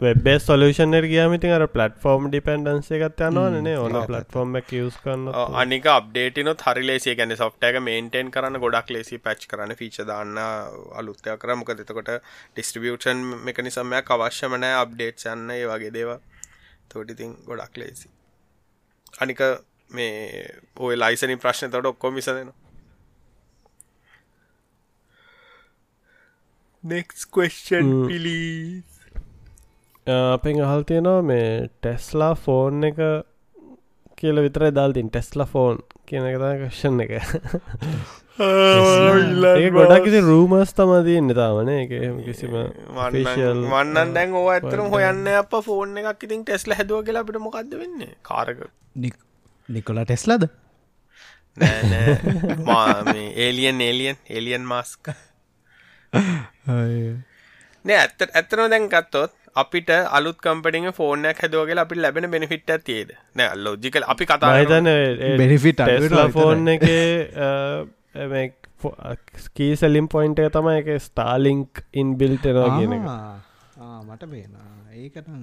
[0.00, 6.64] වෙබ්බේ සොලූෂන්ර් ගියමිති අර පලටෆෝර්ම් ඩිපෙන්ඩන්ස එකත් යනවානේ ඕන පලටෆෝර්ම් එක යස් කරන්න අනික අප්ඩේටනොත්
[6.64, 10.36] හරි ලේසිය ගැන සොෆ්ට එක මේන්ටෙන් කරන්න ගොඩක් ලේසි පැච් කරන ෆීච දාන්න
[10.94, 16.18] අලුත්තය කර මොක දෙතකොට ඩිස්ට්‍රිබියෂන් මෙකනිසම්මයක් අවශ්‍යමනෑ අප්ඩේට් යන්න ඒ වගේ දේවා
[16.92, 18.12] තෝටිතින් ගොඩක් ලේසි
[19.18, 19.40] අනික
[19.90, 20.44] මේ
[20.80, 22.52] ඔය ලයිසනි ප්‍රශ්න තොට ඔක්කොම විසදෙන
[26.84, 28.95] නෙක්ස් question පිලීස්
[30.06, 32.98] අපෙන් අහල් තියෙනවා මේ ටෙස්ලා ෆෝන් එක
[34.16, 37.12] කියල විතර දල්තින් ටෙස්ලා ෆෝන් කියන එක කෂන් එක.
[39.74, 41.94] ගොඩක් ඉති රූමස් තමදීන්න තාමන එක
[42.26, 42.54] කිසිම
[42.94, 48.06] වන්නන් දැන් ඕ ඇතරම හොයන්න අප ෆෝන් එකක් ඉතින් ටෙස්ල හැදුව කියලා අපිට මොකක්ද වෙන්න?
[48.22, 48.62] කාරක
[49.68, 50.46] නිකොලා ටෙස්ලද?
[53.36, 55.10] ඒලියන් ඒලියන් ඒලියන් මාස්ක
[57.84, 63.56] නෑ ඇත්ත ඇත්තන දැන් ගත්තොත් අපිට අලුත් කම්පටිං ෆෝනයක් හැදුවගේ අපි ලැබෙන බෙනිෆිට් ඇතිේද නෑ
[63.64, 66.28] ලෝජිකල් අපි කතා ටෙස්ලා විතරයි.
[66.36, 66.84] ෆෝන් එක
[69.44, 73.04] ස්කී සැලිම් පොයින්ට එක තමයි එක ස්ටාලිංක් ඉන් බිල්ටෙනවා කියන එක.
[74.06, 74.52] මට බේන
[74.96, 75.42] ඒකටම්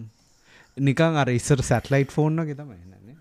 [0.78, 3.18] නිකං අර ඉස්සර සැටලයිට් ෆෝන්න එක තමයි නන්නේ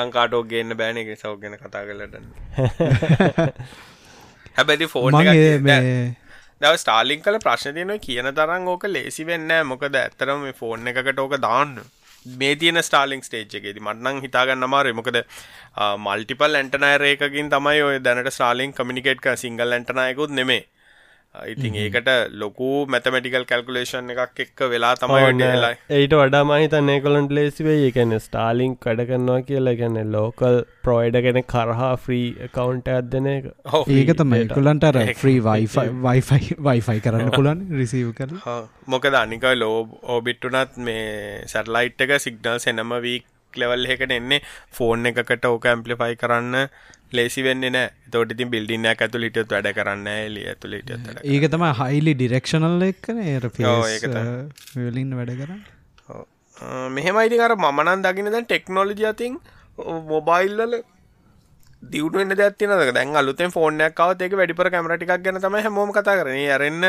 [0.00, 2.26] අංකාටෝ ගන්න බෑන එක සව් ගැන කතා කරලටන්න
[4.56, 5.12] හැබැති ෆෝන්
[6.64, 11.22] දව ස්ටාලිින් කල ප්‍රශ්න තියන කියන තරම් ඕක ලේසි වෙන්න මොකද ඇත්තරම මේ ෆෝන් එකකට
[11.24, 11.74] ඕක දාන්න.
[12.26, 15.18] මේ තියන ස්ටාලිින් ස්ටේජ් එකෙද මටනං හිතාගන්න මාර මොකද
[16.04, 20.62] මල්ටිපල් ඇන්ටනයරේකින් තමයි ඔය දැනට ස්ටාලිින් කමිනිකේට් සිංගල් ඇන්ටනයකුත් නෙමේ
[21.46, 27.76] ඉතින් ඒකට ලොකු මැතමටිකල් කල්කුලේෂන් එකක් එක්ක වෙලා තමයි වෙලා ඒට වඩා මහිතන්නේ කොලන්ට ලේසිවේ
[27.86, 29.74] ඒකැන ස්ටාලිං කඩ කරනවා කියලා.
[29.74, 33.50] ගැන ලෝකල් ප්‍රෝයිඩ කෙන කරහා ෆ්‍රී කවුන්ට අදන එක.
[33.96, 34.42] ඒක තමයි.
[34.54, 34.88] කුලන්ට
[36.06, 38.32] වයිෆයි වයිෆයි කරන්න පුලන් රිසීව් කර
[38.86, 39.76] මොකද අනික ලෝ
[40.14, 41.04] ඕබිට්ටුනත් මේ
[41.46, 44.40] සැටලයිට් එක සිගනල් සෙනම වීක් ලෙවල් එකට එන්නේ.
[44.72, 46.68] ෆෝන් එකකට ඕක ඇම්පලිෆයි කරන්න
[47.12, 47.90] ලේසි වෙන්න නෑ.
[48.10, 52.88] තෝට ඉතින් බිල්ඩින්නයක් ඇතුළ හිටියොත් වැඩ කරන්න එලිය ඇතුළ හිටියොත් වැඩ ඒක තම හයිලි ඩිරෙක්ෂනල්
[52.88, 53.50] එක්කන ඒර.
[54.88, 55.62] වලින් වැඩ කරන්න.
[56.90, 59.38] මෙහෙමයිති අර මනන් දකින දැන් ටෙක්නෝලජි අතින්
[60.08, 60.82] මොබයිල්ලල
[61.82, 66.84] දියුණුවෙන් දැත්තිනද දැන් අලුතෙන් ෆෝර්නයක් කවත් ඒක වැඩිපර කැමරටිකක් ගැන තම හැමෝම කතා කරන අරන්න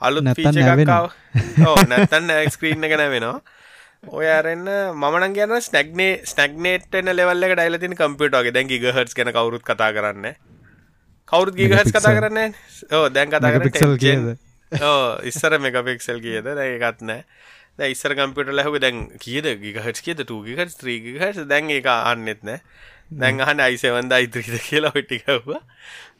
[0.00, 1.04] අලුත් නැත්තන් ෆීච නැවෙනවා.
[1.04, 3.40] එකක්කාව ඕ නැත්තන් ස්ක්‍රීන් එක නැවෙනවා
[4.08, 10.36] ඔය අරන්න මන කියන ස්නක්නේ ස්නක්නේට්න ලෙවල්ල ඩයිලතින් කම්පියටගේ දැන් ගිගහටස් කෙන කවරුත් කතා කරන්න
[11.28, 12.14] කවුරුත් ගිගහස් කතා.
[12.14, 12.54] කරන්න
[12.92, 14.38] ඕ දැන් කතා Megapixel කියද?
[14.72, 16.46] ඕ ඉස්සර මෙගපික්සල් කියද?
[16.46, 19.50] ඒකත් නෑ ඉස්සර කම්පිට ලැහුව දැන් කියද?
[19.62, 20.22] ගිගහට කියද?
[20.22, 22.62] ටූගිකට ත්‍රීගහට දැන් එක අන්නෙත් නෑ
[23.10, 25.62] දැන් අහන අයිසවන්ද අයිත්‍රීද කියලා ඔටිකව්වා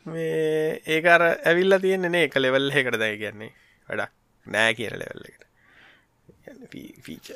[0.07, 3.53] මේ ඒකර ඇවිල්ල තියෙන්නේ එක ලෙවල් එකට දැයි කියන්නේ.
[3.89, 4.13] වැඩක්
[4.47, 5.45] නෑ කියන ලෙවල් එකට.
[7.07, 7.35] ෆීච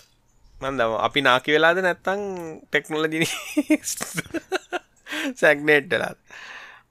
[0.61, 2.23] මන්දම අපි නාකි වෙලාද නැත්තං
[2.65, 3.29] ටෙක්නොලජි
[5.41, 6.19] සැක්නේට්ටලාත්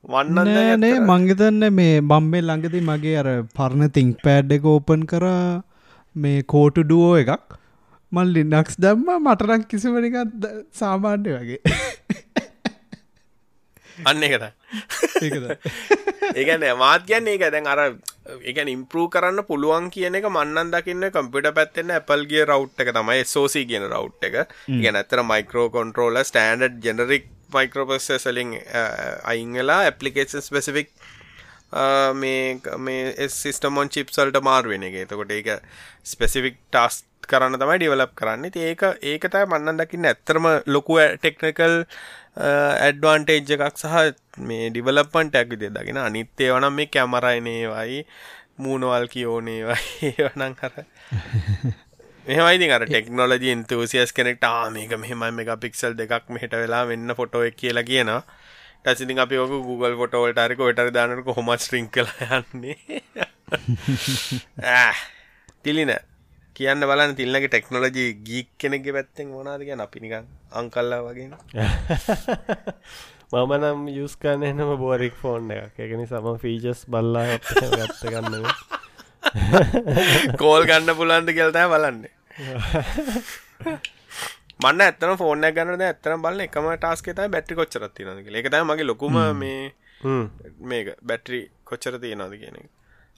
[0.08, 5.26] වන්නන්න නෑනේ මංගතන්න මේ බම්බේ ළඟති මගේ අර පරණ තිංක් පෑඩ් එක ඕපන් කර
[6.16, 7.58] මේ කෝටු ඩුවෝ එකක්.
[8.12, 11.60] මල් ලිනක්ස් දම්ම මටරක් කිසිවනිකත් සාමාන්‍ය වගේ.
[14.06, 14.44] අන්න එකත
[16.36, 17.82] ඒකන මාත් කියන්නේ ඒක දැන් අර
[18.26, 23.66] එක ඉම්පරූ කරන්න පුළුවන් කියන එක මන්නන් දකින්න කම්පිට පැත්තෙන්න ඇපල්ගේ රව් එක තමයි සෝසි
[23.66, 24.56] කියන රව් එක.
[24.84, 28.58] ගැන ඇතර මයිකරෝ කොන්ට්‍රෝල ස්ටන්ඩ් ජෙනරික් මයිකරෝපස්සලින්
[29.24, 30.92] අයිංගලා ඇපලිකේෂන් ස්පෙසිෆික්
[32.16, 34.98] මේ මේ සිස්ටමොන් චිප්සල්ට මාර්ුවෙන එක.
[35.06, 35.50] එතකොට ඒක
[36.04, 38.46] ස්පෙසිෆික් ටස් කරන්න තමයි ඩිවලප් කරන්න.
[38.50, 41.76] ඒක ඒකතයි මන්නන් දකින්න ඇත්තරම ලොකු ටෙක්නකල්
[42.38, 43.96] ඇඩ්වාන්ටේජ් එකක් සහ
[44.44, 48.00] මේ ඩිවලපන්ට ඇක් විදිය දගෙන අනිත්තේ වනම් මේ කැමරයිනේවයි
[48.58, 50.74] මූුණවල් කියෝනේ වයි වනං කර
[52.28, 57.56] මෙහමයිති අර ටෙක්නෝලජි ඉන්තසිස් කෙනෙක්ට ආමේක මෙහමයි මේ පික්සල් දෙකක් මෙහට වෙලා වෙන්න ෆොටෝ එක
[57.56, 58.22] කියලා කියනවා.
[58.86, 62.78] ටසිති අපි ඔක Google ෆොටෝවල්ට අරක ඔටර දානක හොම ස්ට්‍රිං කල යන්නේ.
[65.64, 65.92] තිලින.
[66.60, 71.32] කියන්න බලන්න තිල්ලගේ ටෙක්නෝලජි ගීක් කෙනෙක්ගේ පැත්තෙන් මොනාද කිය අපිනිකන් අංකල්ලා වගේ
[73.32, 78.44] මම නම් යුස් කන්න එනම බෝරික් ෆෝන් එක එකනි සම ෆීජස් බල්ලා ගත්ත ගන්න
[80.38, 82.12] කෝල් ගන්න පුලන්ද කෙල්තෑ බලන්නේ.
[84.60, 89.74] මන්න ඇත්තන ෆෝන ගන්න ඇත්තන බල එකම ටස්කෙත බැටි කොච්චරත් තිනද එකතයි මගේ ලොකුම මේ
[90.64, 92.70] මේක බැටරි කොච්චර තියෙනද කියන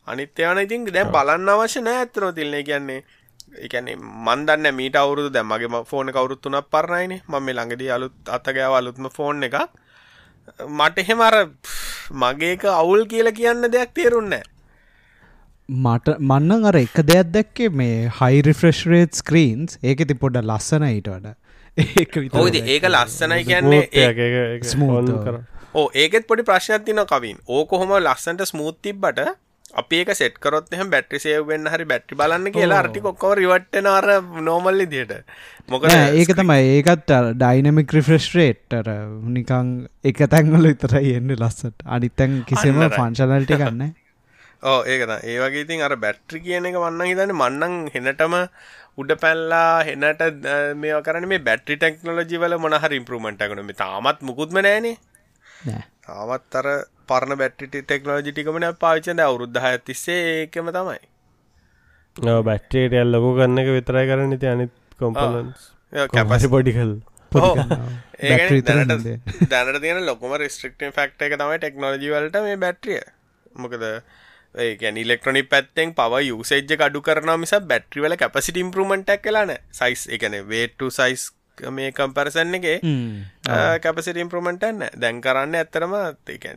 [0.08, 3.04] අනිත්‍යවන ඉතින් දැන් බලන්න අවශ්‍ය නෑ ඇත්තන තිල්න්නේ කියන්නේ
[3.58, 5.30] එකන්නේ මන්දන්න මීට අවුරුදු.
[5.30, 7.22] දැ මගේ ෆෝන කවරුත්තුනක් පරණයින.
[7.28, 9.58] ම මේ ළඟදී අලුත් අත්තගෑව අලුත්ම ෆෝන් එකක්.
[10.68, 11.36] මට එහෙම අර
[12.14, 14.44] මගේක අවුල් කියලා කියන්න දෙයක් තේරුන්නෑ
[15.70, 21.36] මට මන්නන් අර එක දෙයක් දැක්කේ මේ හයිරිෆ්‍රෙශ්රේට් ස්ක්‍රීන්ස් ඒක ති පොඩ ලස්සන ඊට වඩ.
[21.78, 25.12] ඒක විතරයි ඔයිද ඒක ලස්සනයි කියන්නේ ඒ- Smooth.
[25.26, 25.40] කර.
[25.74, 27.38] ඕ ඒකෙත් පොඩි ප්‍රශ්නයක් තින කවින්.
[27.48, 29.22] ඕක හොම ලස්සන්ට ස්මූතිබ්බට
[29.80, 34.08] අපි ඒක සෙට් කරොත් එහම බැට්‍රි සේවෙන් හරි බැට්‍රි බලන්න කියලා අරටි කොක්කව රිවට්ටන අර
[34.48, 35.14] නෝමල්ලි දියට
[35.70, 36.60] මොකද නෑ, ඒක තමයි.
[36.78, 38.92] ඒකත් ඩයිනමික් රිෆ්‍රෙස්ට්‍රේට්ට
[39.38, 39.72] නිකං
[40.04, 41.78] එක තැන්වල විතරයි එන්න ලස්සට.
[41.86, 42.82] අනිත්තැන් කිසිම.
[42.98, 43.94] ෆංශනල්ටි ගන්න
[44.64, 48.36] ඕ ඒකත ඒ වගේ ඉතින් අර බැට්‍රි කියන එක වන්න හිතන්න මන්නන් හෙනටම
[49.02, 50.22] උඩ පැල්ලා හෙනට
[50.82, 54.98] මේ කරන මේ බැට්‍රි ටෙක්නෝලජි වල මොනහර ඉම්පරමට කන මේ තාමත් මුකුත්ම නෑනේ
[56.08, 56.68] තාමත් අර
[57.10, 61.00] පරණ බැට්ටි ටෙක්නෝජි ටිකමන පාවිචන අවුරුද්ධහ තිස්සේ ඒකම තමයි.
[62.50, 64.40] බැක්ටේට ඇල්ලකු කරන්න එක විතරයි කරන්න.
[64.42, 65.70] ති අනිත් කොම්පනස්
[66.16, 66.94] කැපසි පොඩි කල්
[67.32, 73.02] බැටරි දැනට තියෙන ලොකම රිස්ට්‍රික්ටන් ෆක්ට එක තමයි ටෙක්නෝජි වලට මේ බැට්‍රිය.
[73.56, 73.84] මොකද
[74.56, 80.90] ඒකැන ඉලෙක්ට්‍රොනි පැත්තෙන් පව යුසේජ්ජ අඩු කරන මිස බැට්‍රිවල කැපසිට ඉම්පරමටක් කලාන සයිස් එකන වේටු
[80.92, 81.24] සයිස්
[81.72, 82.66] මේ කම්පරසන්න එක
[83.84, 85.94] කැපසිට ඉම්පරමටන්න දැන් කරන්න ඇත්තරම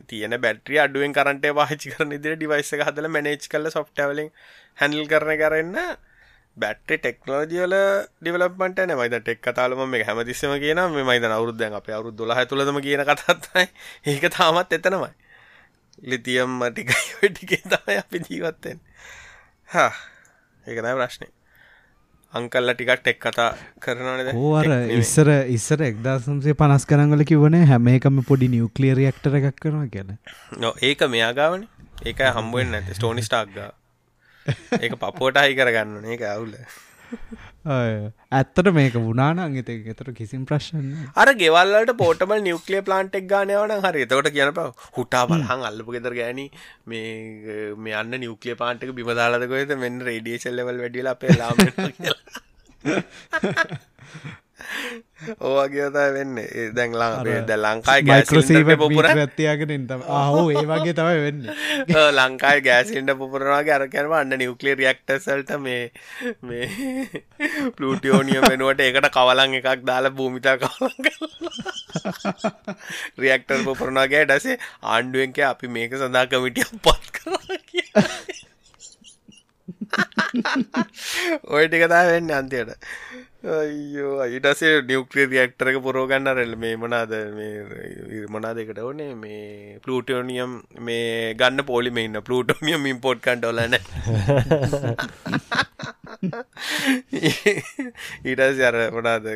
[0.07, 4.31] තියෙන බැට්‍රිය අඩුවෙන් කරන්ට වාචි කරන ඉදිරි ඩිවයිස හදල මනේච් කල සොෆ්ටවලින්
[4.77, 5.77] හැඩල් කරන කරන්න
[6.57, 7.75] බැට්‍රි ටෙක්නෝජියල
[8.21, 13.67] ඩිවලපට මයිද ටෙක් කතාලම මේ හැමතිස්සම කියන මයිද අවුරුද්ධ අප අවුරු දොල තුළම කියන කතත්යි
[14.05, 15.13] ඒක තාමත් එතනමයි.
[16.03, 18.79] ලිතියම් මටිකයි ටිකේ තමයි අපි ජීවත්තෙන්
[19.69, 19.91] හා
[20.65, 21.27] ඒකනයි ප්‍රශ්නය
[22.35, 23.47] අංකල්ල ටිකක් ටෙක් කතා
[23.79, 30.13] කරනවනද ඕවර ඉස්සර ඉස්සර එක්දාසම්සේ පනස් කරංගල කිවන හැම එකම පොඩි නිියවක්ලියරියක්ටර එකක් කරනවා කියන
[30.59, 31.65] නො ඒක මෙයාගාවන
[32.03, 33.71] ඒක හම්බුවෙන් නැත ස්ටෝනි ස්ටාක්ගා
[34.79, 36.55] ඒක පපෝට හයි කරගන්න ඒක අවුල
[37.65, 40.83] ඇත්තට මේක වුණානං එත එතර කිසිම් ප්‍රශ්න
[41.15, 44.05] අර ගෙවල්ලට පෝටබල් නිියවක්ලිය ප්ලාන්ටෙක් ගානයවන හරි.
[44.05, 44.53] එතකොට කියන
[44.97, 46.41] හුටා බලහන් අල්ලපු ගෙතර ගෑන
[46.85, 51.11] මේ මේ අන්න නිියවක්ලිය පාන්ටක බිමදාලදකොත මෙන්න රේඩියේශල් ලවල් වැඩියල
[55.39, 56.35] ඕවාගේතයි වෙන්න.
[56.75, 61.41] දැන් ලා ද ලංකායි මයික්‍රසීව ගෑසිලින්ඩර් පුපුර ඇත්තියාගෙන තම ආහෝ ඒ වගේ තමයි වෙන්න.
[62.17, 65.83] ලංකායි ගෑසින්ට පුපුරවාගේ අරකැනම අන්න නිවක්ලිය රියක්ටසල්ට මේ
[66.43, 66.65] මේ
[67.75, 70.93] පලටියෝනිය වෙනුවට ඒකට කවලන් එකක් දාලා භූමිතා කවලන්
[73.19, 77.33] රියක්ටර් පුපුරනාගේ ඩසේ ආණ්ඩුවෙන්ක අපි මේක සඳහා කමිටිය පත් කර
[77.65, 77.87] කිය
[81.49, 82.71] ඔය ටිකතා වෙන්න අන්තියට
[83.45, 89.11] අයියෝ අයිටසේ නිියවක්්‍රිය රියක්ටරක පුරෝගන්න රෙල් මේ මනාද මේ මනාදකට ඕනේ?
[89.15, 93.75] මේ පලූටෝනියම් මේ ගන්න පොලිම ඉන්න පලූටෝනියම් ඉම්පෝට් කන්ටෝලන
[98.25, 99.29] ඊටස් අර මනාද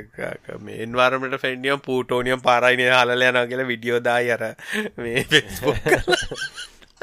[0.60, 4.46] මේ එන්වාරමට ෆෙන්ඩියම් පූටෝනියම් පාරයිනය හලල යන කියලා විඩියෝදායි අර
[4.98, 5.26] මේ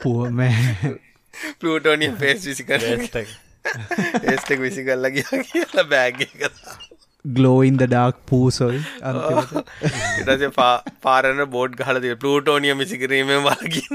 [0.02, 0.96] පුුවමෑ
[1.60, 2.82] පලූටෝනියම් පේස් විසි කර
[4.24, 6.76] ඒස්ටෙක් විසි කල්ල කිය කියලා බෑග කතා
[7.34, 8.76] ගලෝයින්ද ඩාක් පූසොල්
[10.20, 10.44] ඉටස
[11.06, 13.94] පාරන බෝඩ් ගහලද පලූටෝනිය මිසිකිරීම වලකින්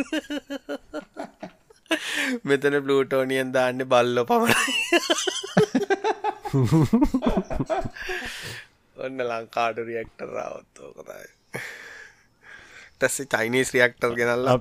[2.49, 4.73] මෙතන පලූටෝනියන් දාන්න බල්ල පමණයි.
[8.97, 11.29] ඔන්න ලංකාඩ රියක්ටර් රාවත්තෝ කතයි
[12.99, 14.57] ටස්සේ චයිනීස් රියක්ටර් ගෙනල්ලා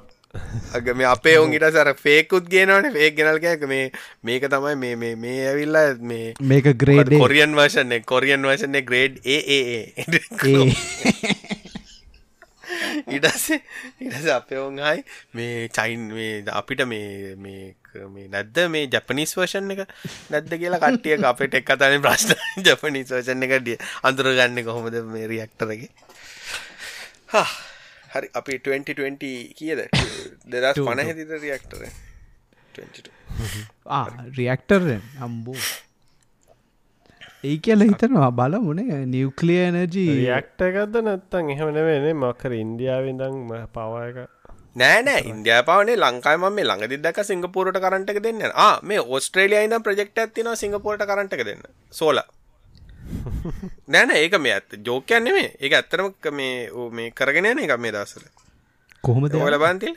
[0.75, 2.93] අග මේ අපේ ඔුන්ගිට සර ෆේකුත් ගේනවන.
[2.95, 3.91] ෆේ ගෙනල්කෑක මේ
[4.23, 9.81] මේක තමයි මේ මේ මේ ඇවිල්ලා මේ මේක grade Korean version Korean version grade ඒ
[13.17, 13.59] ඉඩස්සේ
[14.01, 15.03] ඉඩස අපේ ඔවුන් හයි
[15.35, 17.75] මේ චයින් මේ අපිට මේ මේ
[18.09, 18.61] මේ නැද්ද?
[18.71, 19.83] මේ ජපනිස් වර්ෂන් එක
[20.31, 22.37] නැද්ද කියලා කට්ටිය අපට එක් අතන ප්‍රශ්න.
[22.67, 25.91] ජපනිස් වර්ෂන් එකට අඳුරගන්න කොහොමද මේ රියක්ටරගේ
[28.11, 29.81] හරි අපි 2020 කියද?
[30.47, 31.83] දෙදස් පණහෙදිත රියක්ටර
[34.39, 35.61] රියක්ටර්ෙන් අම්බෝ
[37.45, 43.39] ඒ කියල හිතනවා බල මුණේ නිවක්ලිය නජී රියක්ට එකක්ද නැත්තන් එහෙම නෙවෙනේ මක්කර ඉන්දියාවිදං
[43.75, 44.19] පවායක
[44.77, 48.43] නෑනෑ ඉන්දයාපාවනේ ලංකායිම මේ ළඟදි දක් සිංගපුරට කරටක දෙන්න.
[48.83, 51.65] මේ ඔස්ට්‍රේලියයිද ප්‍රජෙක්ට ඇතින සිංගපුරට කරටක දෙන්න.
[51.93, 52.29] සෝලා
[53.93, 54.79] නෑන ඒක මේ ඇත්ත.
[54.83, 58.27] ජෝකයන්න මේ ඒක ඇත්තරම මේ මේ කරගෙන යන එක මේ දසල
[59.05, 59.95] කොහොමද ඔල බන්ති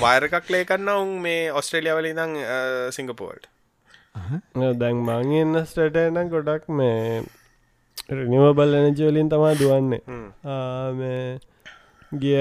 [0.00, 2.38] වයරකක් ලේකන්න උන් මේ ඔස්ට්‍රේලියවල ඉදං
[2.92, 3.50] සිංගපෝල්ට
[4.76, 7.22] දැන් මංගන්න ස්ටටන ගොඩක් මේ
[8.08, 10.02] රනිවබල් එනජවලින් තමා දුවන්නේ.
[10.94, 11.38] මේ
[12.12, 12.40] ගිය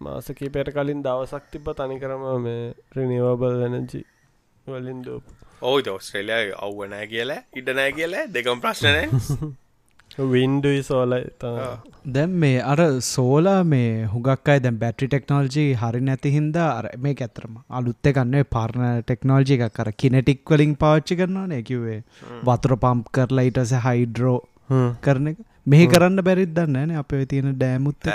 [0.00, 4.00] මාසකී පෙට කලින් දවසක් තිබ තනි කරම මේ රිනිවබල් එනජි
[4.66, 5.24] වලින් දූප.
[5.62, 9.04] ඕද ඔස්ට්‍රේලිය අව්වනෑ කියලා ඉඩනෑ කියලා දෙකම් ප්‍රශ්නනය
[10.32, 11.22] වින්ඩුයි සෝලයි
[12.16, 17.14] දැම් මේ අර සෝලා මේ හුගක් අයි දැම් බැට්‍රි ටෙක්නෝල්ජී හරි නැති හින්දා අර මේ
[17.26, 21.98] ඇතරම අලුත්ත කන්නේ පරණ ටෙක්නෝල්ජි එකක් කර කිනෙටික් වලින් පාච්චි කරනවා නැකිවේ
[22.50, 24.38] වතුර පම්ප් කරලා ඉටස හයිඩ්‍රෝ
[25.00, 25.38] කරන එක.
[25.66, 28.10] මෙහි කරන්න බැරිත් දන්න න අපේ තියෙන ඩෑමුත්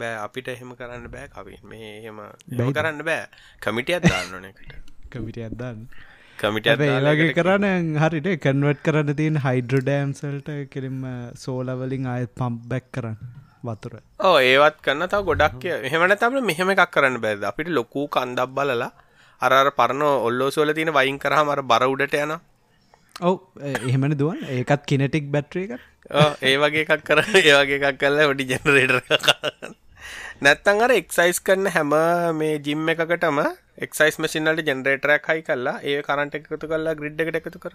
[0.00, 2.20] බෑ අපිට එහෙම කරන්න බෑ කවින් මේ එහෙම
[2.58, 3.24] බැ කරන්න බෑ.
[3.62, 4.52] කමිටියත් දාන්නන
[5.12, 5.80] කවිට අදන්න
[6.38, 11.00] කමිට ඒලගේ කරන්න හරිට කන්වට් කරන්න තින් හයිඩ්‍ර ඩෑම්සල්ට කෙලින්ම
[11.36, 13.16] සෝලවලින් අයත් පම්ප් බැක් කරන්න
[13.64, 13.94] වතුර.
[14.20, 17.48] ඕ ඒවත් කන්න තව ගොඩක් එහෙමන තම මෙහෙම එකක් කරන්න බැද?
[17.50, 18.90] අපිට ලොකූ කන්දක් බලලා
[19.40, 22.36] අර පරණ ඔල්ලෝසෝල තියෙන වයින් කරහමර බර උඩට යන.
[23.22, 23.36] ඔව්
[23.84, 25.82] එහෙමන දුවන් ඒකත් කිනෙටික් බැට්‍රේ එක
[26.42, 28.98] ඒ වගේ එකක් කර ඒ වගේ එකක් කල්ල ොඩි ජනරේටර්
[30.42, 31.94] නැත්තං අර එක්සයිස් කරන හැම
[32.36, 33.40] මේ ජිම් එකකටම
[33.78, 37.74] එක්සයිස් මසිනල්ට ජෙනරේටරයක් හයි කල්ලා ඒ කරන්ට එකතු කල්ලා ග්‍රිඩ් එකට එකතු කර.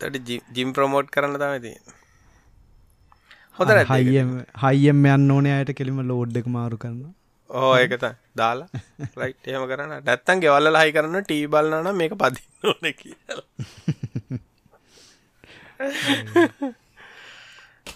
[0.00, 1.72] තට ජිම් ප්‍රමෝට් කරන්න තමති
[3.58, 4.30] හොඳ හයිම්
[4.62, 7.10] හයිම් යන්න ඕනේ අයට කෙලිම ලෝඩ් එක මාරු කරන්න
[7.50, 8.04] ඕ ඒකත
[8.34, 8.68] දාලා
[9.20, 13.42] රයිට් එහෙම කරන්න නැත්තන් ගෙවල්ල ලහි කරන්න ටී බලන්න මේක පදින්න ඕන කියලා.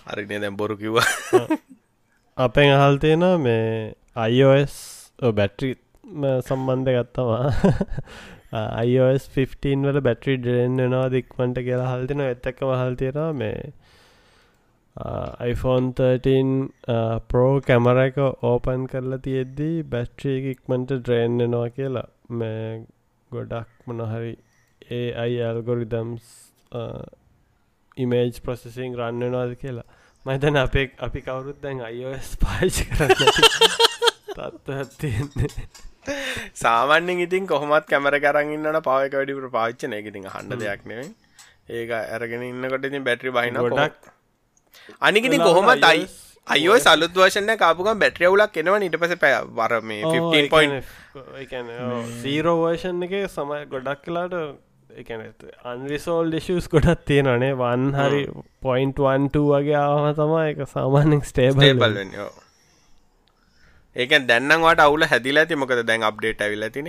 [0.08, 1.08] හරිනේ දැම් බොරු කිව්වා.
[2.46, 5.72] අපෙන් අහල් තියෙන මේ අයිෝස් බැට්‍රි
[6.40, 7.42] සම්බන්ධ ගත්තවා
[8.52, 13.72] අයිෝස් 15 වල බැට්‍රි ඩරෙන් වෙනවා දික්මට කියලා හල්තින එත්තක්ක මහල් තියෙනවා මේ
[15.42, 16.68] iPhone 13
[17.28, 22.08] පෝ කැමර එක ඕපන් කරලා තියෙද්දී බැට්‍රී ඉක්මට ඩ්‍රේන්නවා කියලා.
[22.30, 22.86] මේ
[23.30, 24.32] ගොඩක් මොනහරි
[24.90, 26.30] ඒ අයි ඇල්ගොරිදම්ස්
[27.96, 29.84] ඉමේජ් ප්‍රොසෙසිං රන්නනවාද කියලා.
[30.26, 33.20] මතන අපේ අපි කවුරුත් දැන් අයිෝස් පාච් කරන්න
[34.36, 35.50] තත්ත්වතියන්නේ
[36.56, 41.10] සාමන්‍යෙන් ඉතින් කොහොමත් කැමර කරගන්නට පවක වැඩි පාච්චන එක ඉතින් හන්ඩ දෙයක් නෙවෙයි
[41.70, 44.12] ඒක ඇරගෙන ඉන්නකොට ඉතින් බැටරි බහින ගොඩක්
[45.02, 46.06] අනිකිති කොහොමත් අයි
[46.46, 50.76] අයෝ සලුත් වර්ෂණ කාපුකම් බැට්‍රියවුලක් එනවා ඊට පස පැය වර මේ 15 පොයින්
[52.20, 54.38] සීරෝ වර්ෂන් එක සමය ගොඩක් කලාට
[55.66, 58.24] අන්රිසෝල් ඩිෂස් ගොඩත් තියෙනනේ වන් හරි
[58.62, 62.45] පොයින්ට්වන්ට වගේ ආම තමා එක සාමානෙක් ස්ටේබල්
[63.96, 65.60] ඒක දැන්න්නවාට අවුල හැදිල ඇති.
[65.62, 66.88] මොකද දැන් අප්ඩේට ඇවිල තින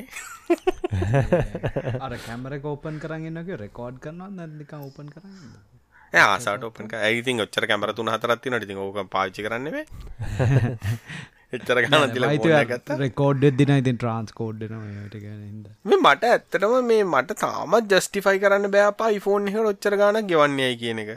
[2.05, 8.12] අර කැමර ඕපන් කරන්නක රෙකෝඩ් කරනවා නැදික ඕපන් කරන්න ආසාට ඔපන් ඇයිතින් ඔච්චර කැමර තුන
[8.14, 9.86] හතරත්ති නටති ඕක පාචි කරන්නෙේ
[11.55, 11.80] එච්චර
[12.72, 12.97] ගත්ත.
[13.03, 14.76] රෙකෝඩ් දින ඉතින් ට්‍රන්ස්කෝඩ්න
[16.01, 21.12] මට ඇත්තටම මේ මට තාමත් ජස්ටිෆයි කරන්න බෑපා යිෆෝන් එක ඔච්චර ගාන ගෙවන්නේ කියන එක.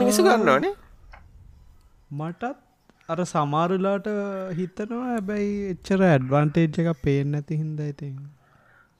[0.00, 0.74] මිනිසු ගන්නවානේ
[2.12, 2.52] මටත්
[3.08, 4.06] අර සමාරුලාට
[4.58, 8.14] හිතනවා හැබැයි එච්චර ඇඩ්වන්ටේජ් එක පේෙන් නැති හින්ද ඉතින්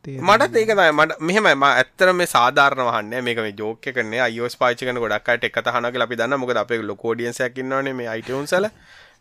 [0.04, 0.90] මට ඒක තමයි.
[0.92, 5.44] මට මෙහෙම ම ඇත්තර මේ සාධාරණ වහන්න මේක මේ ජෝක කරන අයෝස් පාච කන ගොඩක්ට
[5.44, 8.66] එක හනක අපි දන්න මොකද අපේ ලොකෝඩියන්සයක් ඉන්නවනේ මේ අයිටවුන්සල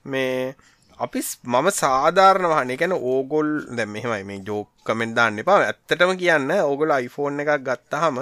[0.05, 0.55] මේ
[0.99, 4.23] අපි මම සාධාරණ වහන එකන ඕගොල් දැ මෙහෙමයි.
[4.23, 5.59] මේ ජෝක් කමෙන්ට දාන්න එපා.
[5.63, 8.17] ඇත්තටම කියන්න ඕගොල iPhoneෆෝන් එකක් ගත්තහම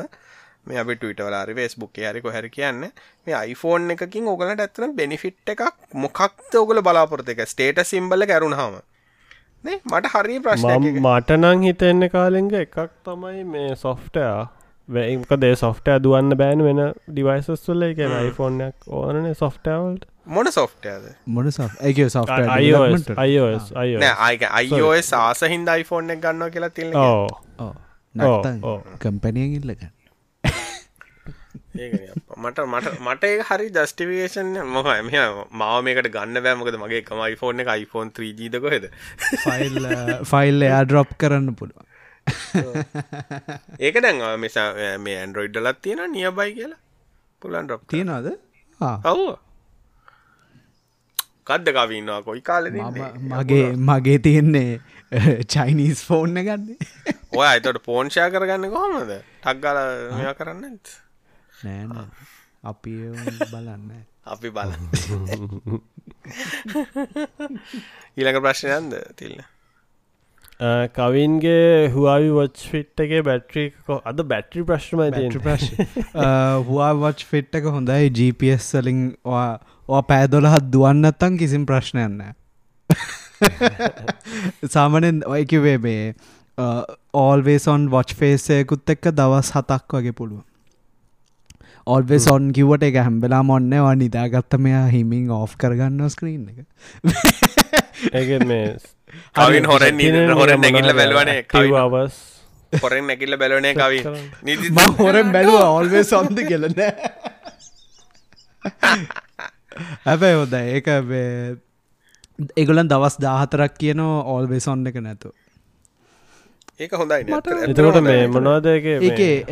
[0.70, 2.86] මේ අපි ටවිටවලාරි වේස්බුක් හරි කොහැර කියන්න
[3.28, 5.66] මේ iPhoneෆෝන් එකකින් ඕගලට ඇත්තන බෙනිෆිට් එකක්
[5.96, 7.42] මොකක්ත ඔගල බලාපොරත එක?
[7.48, 8.80] ස්ටේට සිම්බල කරුණාම
[9.64, 14.40] මට හරි ප්‍රශ්න මටනං හිතෙන්න කාලෙංග එකක් තමයි මේ සොෆ්ටයා
[14.90, 21.52] වැක දේ සොෆ්ටය දුවන්න බෑන වෙන ඩිවයිසස් තුල්ල එක iPhoneෆෝනයක් ඕනනේ සොෆ්ටවල්ට මොන සොෆ්ටයද මොන
[21.52, 22.50] ඒ සොෆ්ට
[23.28, 23.70] iOS
[24.64, 27.70] iOS ආස හින්ද iPhoneෆෝන් එක ගන්න කියලා තිල්ල ඕ
[29.00, 29.94] කම්පැනියෙන් ඉල්ලගන්න
[32.44, 35.10] මට මට මට ඒ හරි ජස්ටිවේෂන් මොහ එම
[35.62, 38.86] මාව මේකට ගන්න බෑමකද මගේ එකම iPhone එක iPhone 3ජීද කොහෙද?
[39.46, 39.78] ෆයිල්
[40.32, 41.86] ෆයිල් එයා ඩ්‍රොප් කරන්න පුළුවන්.
[43.80, 44.70] ඒක දැන් මෙසා
[45.06, 46.82] මේ ඇන්ඩරොයිඩ්ඩලත් තියෙන නියබයි කියලා?
[47.42, 48.28] පුලන් ඩොප් තියෙනවාද?
[49.12, 49.22] ඔව්
[51.50, 52.66] කද්ද කවන්නවා කොයි කාල
[53.34, 54.72] මගේ මගේ තියෙන්නේ
[55.54, 56.78] චයිනීස් ෆෝන්න ගන්නේ
[57.40, 59.14] ඔය අතට පෝන්ෂා කරගන්න කොහොමද?
[59.44, 59.80] ටක්ගල
[60.18, 60.76] මෙයා කරන්න
[61.62, 62.04] නෑ
[62.64, 62.96] අපි
[63.46, 63.92] බලන්න
[64.28, 64.72] අපි බල
[68.16, 69.48] ඊළඟ ප්‍රශ්නයන්ද තිල්න්න
[70.92, 75.04] කවින්ගේ හුවවි වච් ෆිට්ටගේ බැට්‍රී අද බැට්‍රි ප්‍රශ්ම
[75.38, 75.70] ප්‍රශ්
[76.66, 82.20] හවා වච් ෆිට්ටක හොඳයි GPS සලින් ඕ පෑදොලහත් දුවන්නත්තන් කිසිම් ප්‍රශ්නයන්න
[84.74, 86.14] සාමනෙන් ඔයකිවේ මේ
[87.16, 90.49] ඕල්වේසොන් වොච් ෆේසයකුත් එක්ක දවස් හතක් වගේ පුළුව
[91.90, 96.60] ඔල්වෙ සොන් කිවට එක හැම්බෙලා මොන්නවා නිදාගත්ත මෙයා හිමින් ඕෆ් කරගන්න ස්ක්‍රීන් එක.
[98.14, 98.66] ඒ මේ
[99.38, 102.20] කවින් හොරෙන් හොර නැගිල්ල බැලවනේ කවස්
[102.74, 104.20] හොරෙන් නැකිල්ල බැලවනේ කවින්.
[104.44, 106.78] නිදි හොරෙන් බැලුව ඔල්වේ සොන්ද කියලන
[110.06, 110.88] හැබැයි හොද ඒක
[112.56, 115.34] ඒගොලන් දවස් දාහතරක් කියන ඕල්වේ සොන්න එක නැතු
[116.80, 117.36] ඒක හොඳයි
[117.68, 118.94] එතකොට මේ මොනවාදගේ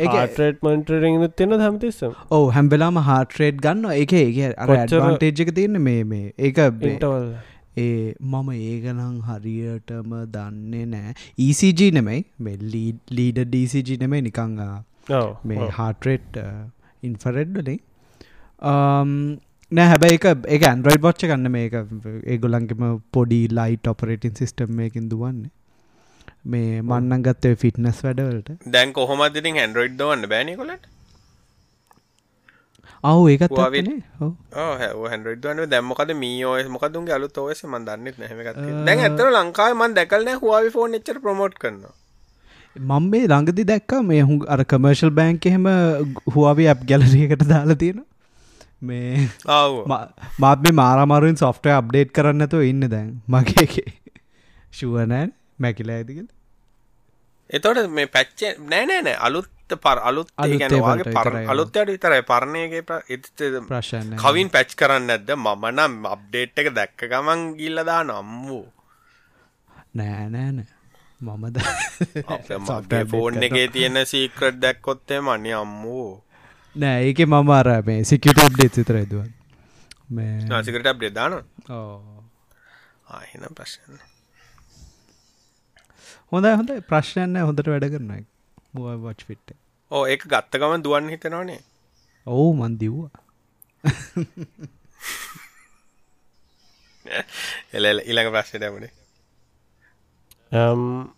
[0.04, 2.12] ඒට්‍රේට් මන්ටරිං තියෙන හැමතිස්සම්?
[2.30, 6.28] ඕ හැම්බෙලාම හාටරේට් ගන්න එක ඒ අරටේජ් එක තියන්න මේ මේ.
[6.38, 6.60] ඒක
[6.90, 7.26] ඉටවල්
[7.82, 11.12] ඒ මම ඒගනං හරියටම දන්නේ නෑ
[11.48, 12.22] ECG නෙමයි.
[12.40, 12.86] මෙල්ලී
[13.18, 14.22] ලීඩ DCG නෙමයි.
[14.28, 14.56] නිකං
[15.52, 16.40] මේ හාටරේට්
[17.02, 17.84] ඉන්ෆරෙඩ්ඩලින්
[19.72, 21.78] නෑ හැබැයි එක ඒ ඇන්ඩරයිඩ් බොච්ච ගන්න මේක
[22.32, 25.54] ඒගොලන්ගේම පොඩි ලයිට් ඔපරේටින් සිිස්ටම් මේකින් දුවන්නේ
[26.44, 28.50] මේ මන්නන් ගත්තේ ෆිට්නස් වැඩවලට.
[28.66, 30.86] දැන් කොහොමත් ඉතින් ඇන්ඩරෝයිඩ් දවන්න බෑනකොලට
[33.04, 34.02] අවු ඒකත් Huawei- ඇත්තනේ.
[34.20, 35.06] ඔව්.
[35.10, 40.70] හැන්ඩ දැම්මකද මීෝස් මොකදුන්ගේ අලු තෝස මන් දන්නෙත් නැහමකත් දැන් ඇතර ලංකාව මන් දැකල්න හවාවි
[40.70, 41.94] ෆෝන් එච්චර ප්‍රමෝට් කරනවා.
[42.76, 45.66] මං මේ ළඟදි දැක්ක මේ හු අර කමර්ශල් බෑන්ක එහෙම
[46.34, 48.04] හුවාවි ඇප් ගැලරියකට දාලා තියෙන
[48.82, 49.28] මේ
[50.38, 53.10] මාත් මේ මාරමාරුවෙන් සොෆ්ටය අප්ඩේට් කරන්නතු ඉන්න දැන්.
[53.28, 53.88] මගේකේ
[54.72, 56.26] ශුවනෑන් මැකිලා ඇතිකල්
[57.50, 58.40] එතොට මේ පැච්ච
[58.72, 59.50] නෑනෑනෑ අලුත්
[59.84, 61.36] පර අලුත් අලුත් ගැන ඒවාට වගේ පර.
[61.52, 62.82] අලුත්තයට විතරයි පරණයගේ
[63.68, 68.66] ප්‍රශ්න කවින් පැච් කරන්න ඇද මම නම් අප්ඩේට් එක දැක්ක ගමන් ගිල්ලදා නම් වූ
[69.94, 70.66] නෑනෑන
[71.20, 71.56] මමද
[73.10, 76.22] ෆෝන් එකේ තියෙන සීක්‍රට් දැක්කොත්තේ මනි අම්මූ.
[76.76, 79.32] නෑ ඒක මම අර මේ සිකට අප්ඩේත් විතර ඇදුවන්
[80.10, 81.32] මේ නාසිකට අප්ඩේ දාන
[81.68, 82.22] ඕ.
[83.10, 83.98] ආහින ප්‍රශ්න
[86.32, 88.10] හොඳ හොඳ ප්‍රශ්නයන්න හොඳට වැඩ කරන
[89.04, 89.56] වච් පිට්ට
[89.90, 91.60] ඕ ඒක ගත්තකම දුවන් හිතනවනේ.
[92.26, 93.10] ඔවු මන් දිව්වා.
[97.72, 98.90] එල ඉළඟ ප්‍රශ්න ටැමනේ
[100.50, 101.14] Um,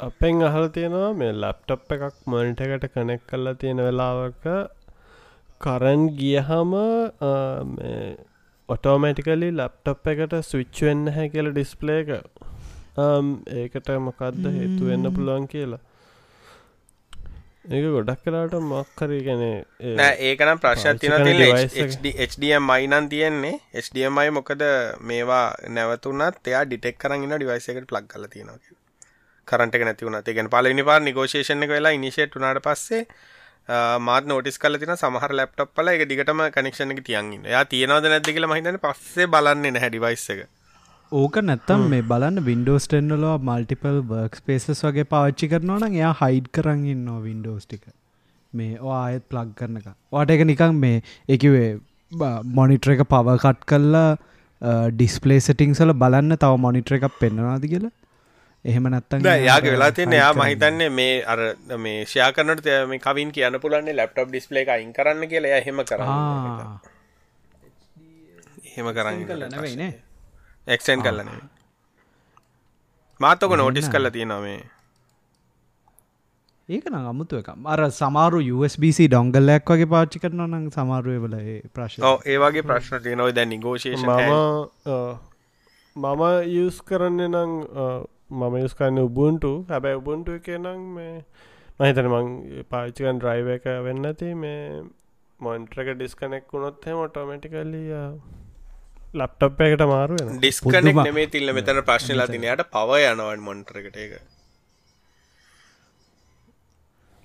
[0.00, 4.44] අපෙන් අහල තියෙනවා මේ ලැප්ටප් එකක් මොනිට එකට කනෙක් කල්ලා තියෙන වෙලාවක
[5.60, 6.72] කරන් ගියහම
[8.68, 12.08] ඔටෝමටිකලි ලැප්ටප් එකට ස්විච්වෙන්න හැ කියල ඩිස්පලේ එක.
[12.12, 12.53] Um,
[12.96, 15.80] ඒකට මොකක්ද හේතු වෙන්න පුළුවන් කියලා.
[17.66, 22.30] ඒක ගොඩක් කලාට මක්කරී ගැනේ නෑ ඒකනම් ප්‍රශ්න පාවිච්චි තින කරන device එක.
[22.30, 23.58] HDMI නම් තියෙන්නේ.
[23.82, 24.64] HDMI මොකද
[25.02, 28.82] මේවා නැවතුනත් එයා ඩිටෙක් කරන්න ඩිවයිස එකට ප්ලක් කල තියෙනවා
[29.48, 33.06] කරට එක නැතිවුණ ඒගෙන පලනි පාර නිගෝෂේෂණ එක වෙලා ඉනිශේට් වනාට පස්සේ
[34.00, 38.30] මාත් නෝටිස් කල තින සමහර ලැප්ටප් පල එක දිගටම කනෙක්ෂණ එක තියන්ගන්න යා තියෙනවද නැද්ද
[38.30, 40.46] කියලා මහිතන පස්සේ බලන්නේ නැහැ ඩිවයිස් එක
[41.12, 46.46] ඕක නැත්තම් මේ බලන්න වින්ඩෝස් ටෙන්ඩලෝ මල්ටිපල් වර්ක් ස්පේසස් වගේ පාච්චි කරනවා නම් එයා හයිඩ්
[46.56, 47.84] කරන්න වින්ඩෝස් ටික.
[48.52, 51.02] මේ ආයත් ප්ලග් කරනක වාට එක නිකං මේ
[51.36, 51.68] එකවේ
[52.58, 54.08] මොනිටර එක පව කට් කල්ලා
[54.96, 57.92] ඩිස්පලේ සටිංසල බලන්න තව මොනිටර එකක් පෙන්න්නවාද කියලා?
[58.64, 61.42] එහෙම නැත්තන් යාගේ වෙලා තියන්නේ යා මහිතන්නේ මේ අර
[61.86, 65.60] මේ ෂයා කරනට මේ කවින් කියන්න පුලන්නේ ලැප්ටප් ඩිස්පලේ අයින් කරන්න කියලා.
[65.60, 66.80] එහෙම කරන්න.
[68.70, 69.46] එහෙම කරන්න.
[69.54, 69.92] නැවයිනේ
[70.66, 71.28] එක්ෂන් කරලන
[73.20, 74.62] මාතක නෝටිස් කල්ල තියෙනවා මේ.
[76.68, 81.36] ඒක නම් අමුතු එක අර සමාරු USBC ඩොංගල්ලයක් වගේ පාච්චි කරන නම් සමාරුව වල
[81.76, 83.32] ප්‍රශ්න ඕ ඒවාගේ ප්‍රශ්න තියනව.
[83.38, 84.12] දැ නිගෝෂේෂ මම
[85.96, 86.22] මම
[86.60, 87.52] යස් කරන්නේ නං
[88.30, 91.12] මම යස් කරන්න උබුන්ටු හැබැයි උබුන්ටු එක නම් මේ
[91.80, 92.30] මහිතන මං
[92.72, 94.80] පාච්චිකන් ඩ්‍රයිව එක වෙන්න ඇති මේ
[95.40, 97.92] මොන්ට්‍රක ඩිස්කනෙක් වුණොත් හෙම ඔටෝමටිකල්ලිය
[99.14, 101.52] ලප්ටප් එකට මාරුවෙන ඩිස්කනෙක් නෙමේ තිල්ල.
[101.58, 104.12] මෙතන ප්‍රශ්නලා තිනයට පව යනවන් මොන්ටරකට එක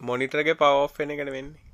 [0.02, 1.68] මොනිටරගේ පවෝ් එන එකට වෙන්නේ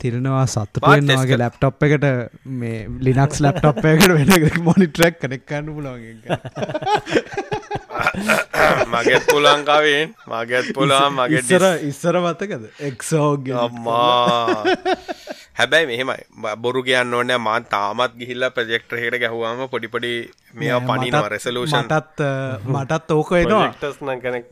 [0.00, 2.06] තිරනවා සත්තු මාත් වෙන්නවාගේ test ලැප්ටප් එකට
[2.60, 6.00] මේ ලිනක්ස් ලැප්ටප් එකට වෙන මොනිටරක් කනෙක්කන්න පුලුවන්
[8.88, 12.64] මගෙත් පුලංකාවෙන් මගෙත් පුලාන් මගේ ඉස්සර ඉස්සර මතකද?
[12.82, 14.64] එක්සෝග අම්මා.
[15.54, 16.16] හැබැයි මෙහෙමයි.
[16.34, 20.12] ම- බොරු කියන්න ඕනෑ මාන් තාමත් ගිහිල්ල ප්‍රජෙක්ටර හට ගැහවාම පොඩිපොඩි
[20.54, 22.20] මේවා පනිනවා රෙසලූෂන් මටත්
[22.68, 23.62] මටත් ඕක එනවා.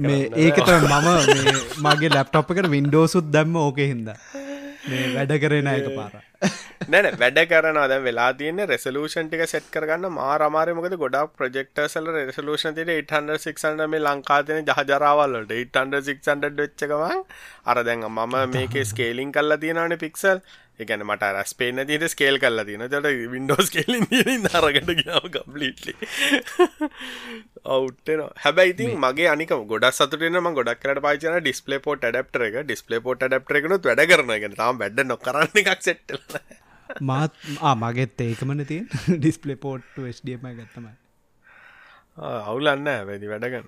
[0.01, 4.09] මේ ඒකත මම මේ මගේ ලැප්ටප් එකට වින්ඩෝසුත් දැම්ම ඕක හින්ද.
[4.89, 6.13] මේ වැඩ කරෙන එක පාර
[6.89, 10.07] නැන වැඩ කරන ද වෙලා තියන රෙසලූෂන් ටික සෙට් කරගන්න.
[10.12, 17.05] මාරමාරය මොකද ගොඩක් ප්‍රජෙක්ටර්සල රෙසලූෂන් තිට 800 මේ ලංකාතන ජහජරාවල්ලට 800 වෙච්චකම
[17.66, 20.41] අර දැන් මම මේක ස්කේලින් කල්ල තියෙනවන පික්සල්
[20.82, 25.95] එකන මට රස්පේන තිට ස්කේල් කල්ල තින ට වින්ඩෝස් කේලින් අරකට ගාව කම්පලිටලි
[27.68, 32.59] අවුටන හැබැයිති මගේ අනික ගොඩ සතුටන ම ගොඩක් කරට පාචන ඩිස්පලේ පෝට් ඩප්ටර එක.
[32.62, 36.28] ඩිස්පලේ පෝට් ඩප්ටර එකනුත් වැඩ කරන එක තාම වැඩ නොකරන්න එකක් සෙට්ටල
[37.03, 37.33] මාත්
[37.76, 38.83] මගෙත් ඒකමන තිය
[39.16, 40.97] ඩිස්පලේ පෝට් ස්ඩම ගත්තමයි
[42.18, 43.66] අවුලන්න වැදි වැඩගන්න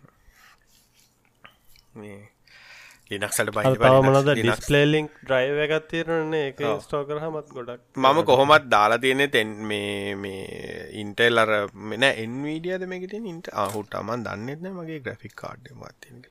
[3.11, 9.27] ලිනක්සට තව මොනද ඩිස්පලේලිංක් ඩ්‍රයිව එකත් තීරණන්නේ එක ස්ටෝකර හමත් ගොඩක් මම කොහොමත් දාලා තියෙනෙ
[9.29, 11.53] තැන් මේ මේ ඉන්ටෙල් අර
[11.87, 16.31] මෙන එන්වීඩියද මේකට ඉන්ට අහුට අමන් දන්නෙත්න මගේ ග්‍රෆික් කාඩ් මත්තික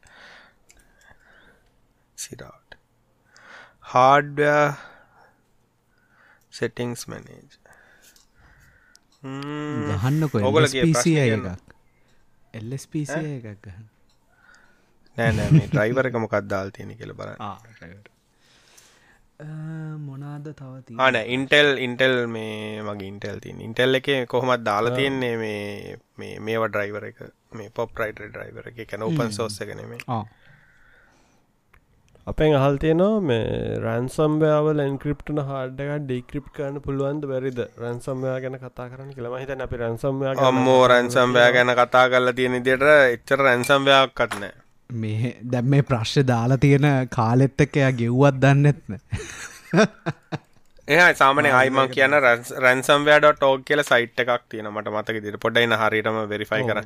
[2.17, 2.79] සිරාට
[3.87, 4.39] හාඩ
[6.59, 7.47] සෙටිංස් මනේජ්
[9.93, 11.47] ගහන්නකො අය කියන්න.
[11.47, 11.73] එකක්.
[12.53, 13.87] එල්ස් පිසි එකක් ගහන්න.
[15.17, 17.29] නෑ නෑ ඩ්‍රයිවරක මොකක් දාල් තියෙන කියල බර
[20.05, 25.97] මොනාද තවති ආන ඉන්ටෙල් ඉන්ටෙල් මේ මගේ ඉන්ටෙල් තින් ඉන්ටෙල් එක කොහොමත් දාලා තියෙන්නේ මේ
[26.19, 27.19] මේ මේවා ඩ්‍රයිවර එක.
[27.57, 28.79] මේ පොප් රයිට ඩ්‍රයිවර එක.
[28.89, 30.01] කැන ඔපන් සෝස්ස කනෙමේ
[32.29, 33.43] අපෙන් අහල් තියෙනවා මේ
[33.79, 37.59] රැන්සම්වයාවල එන්ක්‍රප්ටන හාඩ එක ඩික්‍රප් කරන්න පුළුවන්ද බැරිද?
[37.77, 42.85] රැන්සම්වයා ගැන කතා කරන්න කියලම හිත අපි රැන්සම්වයා අම්මෝ රැන්සම්වෑ ගැන කතා කරලා තියෙන දිට
[42.89, 44.53] එච්චර රැන්සම්වයක් කටනෑ
[44.89, 48.99] මේ දැම් මේ ප්‍රශ්්‍ය දාලා තියෙන කාලෙත් එක එයා ගෙව්වත් දන්නෙත්න
[50.89, 52.13] එහ සාමන අයිම කියන
[52.65, 56.79] රැන්සම්වෑඩ ෝක් කියල සයිට් එකක් තියෙන මට මතක දිර පොඩයින හරිටම වෙරිෆයි කර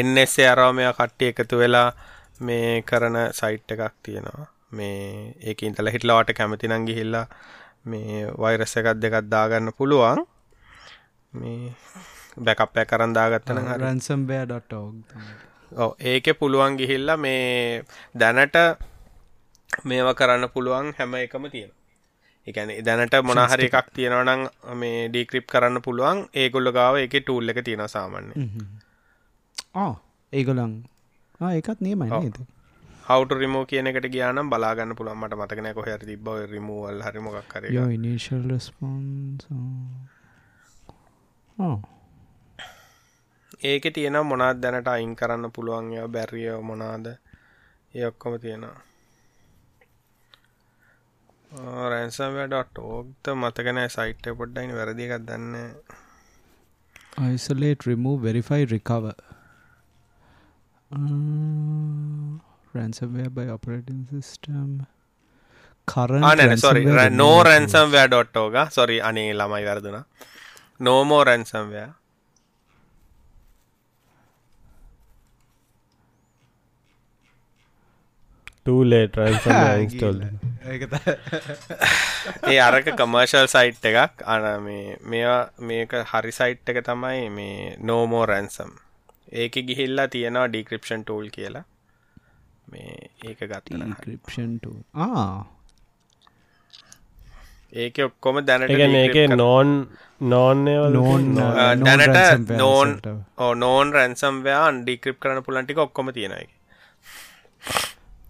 [0.00, 1.88] එන්නෙස්සේ අරාමය කට්ටිය එකතු වෙලා
[2.40, 4.46] මේ කරන සයිට් එකක් තියෙනවා.
[4.72, 7.26] මේ ඒක ඉතල හිටලවාට කැමති නංගි හිල්ලා
[7.84, 10.20] මේ වෛරස එකත් දෙකත් දාගන්න පුළුවන්.
[11.32, 11.74] මේ
[12.46, 15.47] බැකප්පය කරන් දාගත්තන රන්සම්බෑ.ෝක් ඔව
[16.02, 17.82] ඒක පුළුවන් ගිහිල්ල මේ
[18.14, 18.56] දැනට
[19.84, 21.72] මේව කරන්න පුළුවන් හැම එකම තියෙන
[22.46, 24.42] එකන දැනට මොනහරි එකක් තියෙනවනං
[24.74, 26.28] මේ ඩීක්‍රිප් කරන්න පුළුවන්.
[26.34, 28.36] ඒගොල්ල ගාව එක ටූල් එක තියෙන සාමන්නේ
[30.32, 30.72] ඒගොලන්
[31.40, 32.38] ඒකත් නියමයි නේද?
[33.08, 38.42] හවට රිමෝ කියන එකට ගයානම් බලාගන්න පුළන් මට මතකන කොහ තිබ රිමූවල් හරිමොක් කර ඉනිශල්
[38.48, 39.46] රස්පන්ස්
[43.60, 47.06] ඒක තියෙන මොනාත් දැනට අයින් කරන්න පුළුවන් ය බැරිය මොනාද?
[47.94, 48.82] ඒ ඔක්කොම තියෙනවා.
[51.90, 55.56] රැන්සම්වඩ ෝක්ත මතකනෑ සයිට් පොඩ්ඩයින් වැරදිකක් දන්න
[57.26, 59.14] isolate remove verify recover.
[60.90, 62.38] Uh,
[62.72, 64.86] ransomware by operating system.
[65.86, 66.58] Current ආනන
[68.70, 70.04] සොරි අනේ ළමයි වැරදුන.
[70.80, 71.88] නෝමෝ රැන්සම්වෑ
[78.68, 79.16] ටූලේට
[80.92, 81.18] ත-
[82.52, 84.22] ඒ අරක කමර්ශල් සයිට් එකක්.
[84.26, 88.70] අන මේ මේවා මේක හරි සයිට් එක තමයි මේ නෝමෝ රැන්සම්
[89.34, 91.64] ඒක ගිහිල්ලා තියෙනවා ඩික්‍රපෂන් ටූල් කියලා.
[92.68, 93.82] මේ ඒක ගත්තන
[94.96, 95.28] ආ.
[97.76, 99.40] ඒක ඔක්කොම දැනට කර-
[100.94, 103.08] නෝන් non දැනට ransomware නෝන් වලට.
[103.56, 106.46] නෝන් රැන්සම්වයා ඩික්‍රප් කරන පුලන්ටික ඔක්කොම තියෙනයි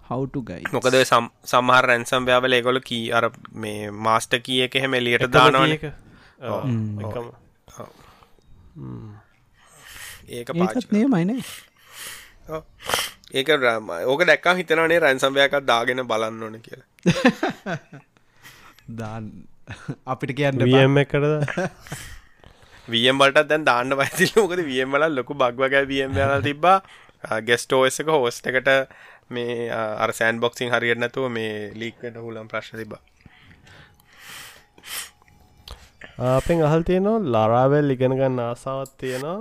[0.08, 4.94] how to guide මොකද සම් සමහර රැන්සම්වයාවල ඒගොල කී අර මේ මාස්ට කිය එක එහෙම
[4.94, 5.74] එලියට දානවන.
[5.74, 5.86] ඒක
[10.30, 11.42] ඒකත් පාච නියමයිනේ
[13.34, 16.86] ඒක රම- ඕක දැක්කා හිතනනේ රැන්සම්වයකත් දාගෙන බලන්න ඕන කියලා.
[19.00, 19.24] දාන්
[20.06, 21.26] අපිට කියන්න වියම් එකටද
[22.88, 26.78] වියම් වලට දැන් දාන්න පයිතිල මොකද වියම් වල ලොකු බක්වග වියම් ල තිබ්බා.
[27.44, 28.68] ගෙස්ටෝස් එක හෝස්ට එකට
[29.30, 33.02] මේ අ, අර සෑන් බොක්සිං හරියට නැතුව මේ ලීක්කට හුලම් ප්‍රශ්න තිබා
[36.30, 39.38] අපෙන් අහල් තියෙනවා ලරාවැල් ඉගෙන ගන්න ආසාවත් තියෙනවා.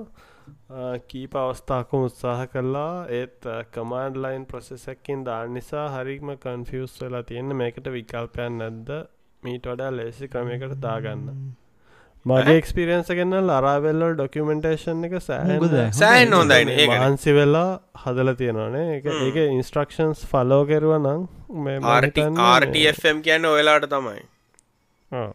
[1.09, 7.87] කීප අවස්ථාකම උත්සාහ කරලා ඒත් කමාන්ඩ් ලයින් ප්‍රොසෙසක්කින් දාන්න නිසා හරිම කන්ෆියස් වෙලා තියෙන මේකට
[7.95, 8.89] විකල්පයන් නැද්ද?
[9.43, 11.25] මීට වඩා ලේසි ක්‍රමයකට දාගන්න.
[12.29, 15.15] මගේ එක්ස්පිරියන්ස ගන්න ලරාවෙල්ලල් ඩොකමෙන්ටේෂන් එක?
[15.21, 15.57] සෑ
[15.93, 16.69] සෑන් හොඳයින.
[16.75, 17.71] ඒක මහන්සි වෙලා
[18.03, 18.85] හදල තියෙනවානේ.
[18.97, 21.27] එක ඒක ඉන්ස්ට්‍රක්ෂන්ස් ෆලෝ කෙරුව නම්
[21.59, 24.23] මේ මම හිතන්නේ මේ- RTFM කියන්න ඔයලාට තමයි.
[25.11, 25.27] ආ.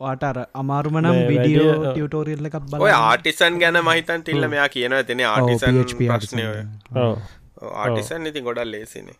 [0.00, 5.20] වාට අර අමාරුමනම් විඩියෝ ටියටෝරියල්ල එකක් ඔය බල ආටිසන් ගැන මහිතන් තිල්ල මෙයා කියන තින
[5.26, 6.62] ආටිසන් ප්‍රශ්නය ඔය.
[6.98, 7.18] ඔව්.
[7.76, 9.16] ආටිසන් ඉතින් ගොඩල් ලේසිනේ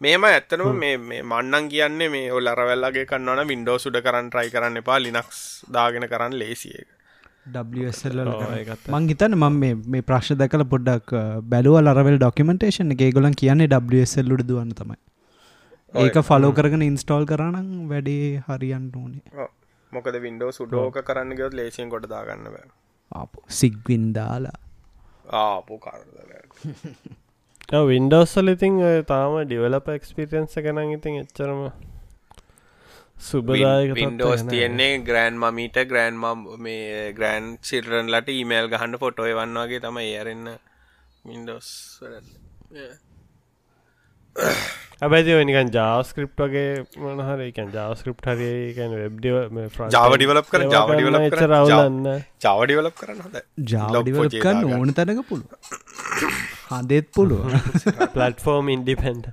[0.00, 4.80] මේම ඇත්තනම මේ මේ මන්නන් කියන්නේ මේ ඔල් අරවැල්ලගේ කන්නවන වින්ඩෝ සුඩ කරන්න ට්‍රයි කරන්න
[4.80, 5.40] එපා ලිනක්ස්
[5.76, 6.36] දාගෙන කරන්න.
[6.42, 6.78] ලේසිය
[8.94, 11.14] මං හිතන්න මම මේ මේ ප්‍රශ්න දැකල පොඩ්ඩක්
[11.52, 13.06] බැලුව ලරවල් ඩොකමෙන්ටේෂන් එක.
[13.12, 14.98] ගොලන් කියන්නේ WSල්ලුඩ දුවන්න තමයි.
[15.94, 19.48] ඒක ෆලෝ කරගෙන ඉන්ස්ටෝල් කරනම් වැඩේ හරියන්න ඕනේ.
[19.92, 22.68] මොකද වින්ඩෝ සුඩෝක කරන්න ගොත් ලේසියෙන් ගොඩ දාගන්න බෑ.
[23.12, 24.58] ආපු සිග්වින් දාලා
[25.40, 26.08] ආපු කාරද
[27.70, 31.60] වින්ඩෝස්සල ඉතින් ඔය තාම ඩිවලප එක්ස්පිරියන්ස ගැන ඉතින් එච්චරම
[33.20, 36.66] සුබදායක වින්ඩෝස් තියන්නේ ග්‍රෑන් මමීට ග්‍රෑන් ම
[37.14, 40.50] ග්‍රෑන් සිල්රන්ලට ඊමේල් ගහන්ඩ ෆොටෝය වන්නවාගේ තම ඒරන්න
[41.24, 41.70] වින්ඩෝස්
[45.00, 49.36] ඇබැති නිකන් ජාස්ක්‍රප් වගේ මනහර එක ජාස්ක්‍රප් හරිකැන වෙබ්ඩිව
[49.90, 57.06] Java develop කර, Java develop කර, රවලන්න චවඩිවලප් කරන්න ජාවඩිවලප් කන්න ඕන තැනක පුළුව හදෙත්
[57.14, 57.44] පුළුව
[58.14, 59.26] පලට්ෆෝර්ම් ඉන්ඩිපෙන්ඩ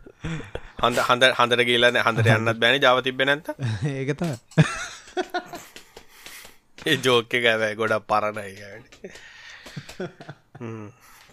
[0.81, 3.47] හඳ හඳ හඳර කියලන හඳර යන්නත් බැන ජාව තිබෙන නැත
[3.93, 4.21] ඒකත
[6.85, 8.53] ඒ ජෝක ගැවයි ගොඩක් පරණයි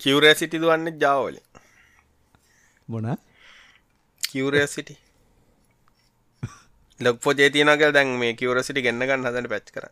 [0.00, 1.36] කිවරෑ සිටි දුවන්න ජාවල
[2.88, 3.08] මොන?
[4.22, 4.96] කිවරෑ සිටි
[7.00, 9.86] ලොක් පොජේ තියනකල් දැන් මේ කිවර සිටි ගන්න ගන්න හදට පැච් කර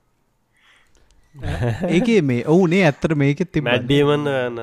[1.91, 4.61] ඒක මේ ඔවුනේ ඇත්තර මේකෙත් තිබ මැඩ්ඩීමන්න යන්නද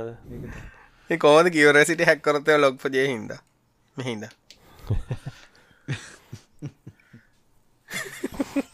[1.18, 3.32] කෝද කිවරසිට හැක්කරතය ලොක්ප ජය හින්ද?
[3.98, 4.24] මෙහින්ද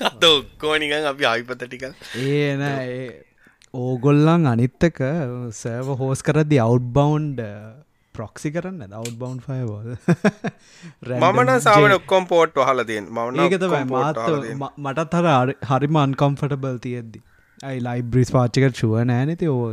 [0.01, 1.83] අත ඔක්කෝනිකන් අපි ආයිපතටික
[2.25, 2.63] ඒන
[3.73, 5.01] ඕගොල්ලන් අනිත්තක
[5.53, 7.27] සර්ව හෝස් කරදදි අවට් බවන්්
[8.15, 9.87] ප්‍රොක්සි කරන්න අවට් බවන්් ෆයවල්
[11.21, 14.21] මමන සාමන ඔක්කොම් පෝට් ඒකතයි මාත්
[14.85, 17.23] මටත් හර හරිම අන්කම්ෆටබල් තියෙද්දි.
[17.61, 19.65] ඇයි ලයිබ්‍රිස් පාච්චකට ශුව නෑනති ඕ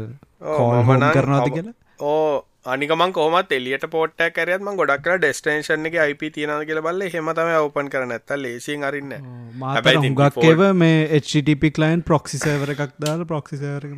[0.50, 1.76] කෝල්හොම කරනවාති කියලා?
[2.02, 2.32] ඕ
[2.66, 8.14] අනිකමන් කෝමත් එලියට පෝට්ට කරයත්ම ගොඩක් ඩෙස්ටේෂන් එක IP තියෙනද කියල බල්ල හෙමතම ඔපන් කරන
[8.16, 9.14] ඇත්ත ලේසින් අරන්න
[9.56, 13.96] මාත හුගක්කව මේ HTTP කලයින් ප්‍රොක්සිසවර එකක් දාල ප්‍රොක්සිසවරක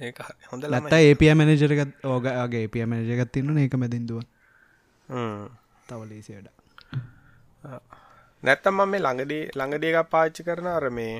[0.00, 0.12] ඒ
[0.50, 4.26] හොඳ ලත්ත ඒපිය මැනජරකත් ඕගගේ ඒපිය මැනජගත් තින්න ඒක මැදින්දුව
[5.88, 6.50] තව ලේසියට
[8.42, 11.14] නැත්තම් මේ ළඟදී ළඟදී එකක් පාච්චි කරන අර මේ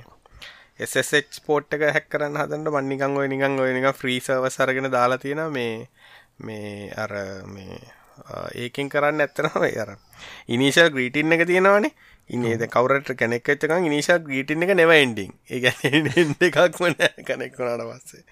[0.81, 4.91] SSH පෝට් එක හැක් කරන්න හදන්න මම නිකන් ඔය නිකන් ඔය නිකන් ෆ්‍රී සර්වර්ස් අරගෙන
[4.91, 5.89] දාලා තියෙනවා මේ
[6.41, 7.15] මේ අර
[7.49, 7.79] මේ
[8.57, 9.91] ඒකෙන් කරන්න ඇත්තනම අර
[10.49, 11.93] ඉනිෂල් ග්‍රීටින් එක තියෙනවනේ.
[12.31, 15.73] ඉනේද කවරට කනෙක් එච්චක ඉනිශල් ග්‍රීටින් එක නෙව එන්ඩිං ඒ
[16.37, 18.23] දෙකක්ම නෑ කනෙක් වුණට පස්සේ.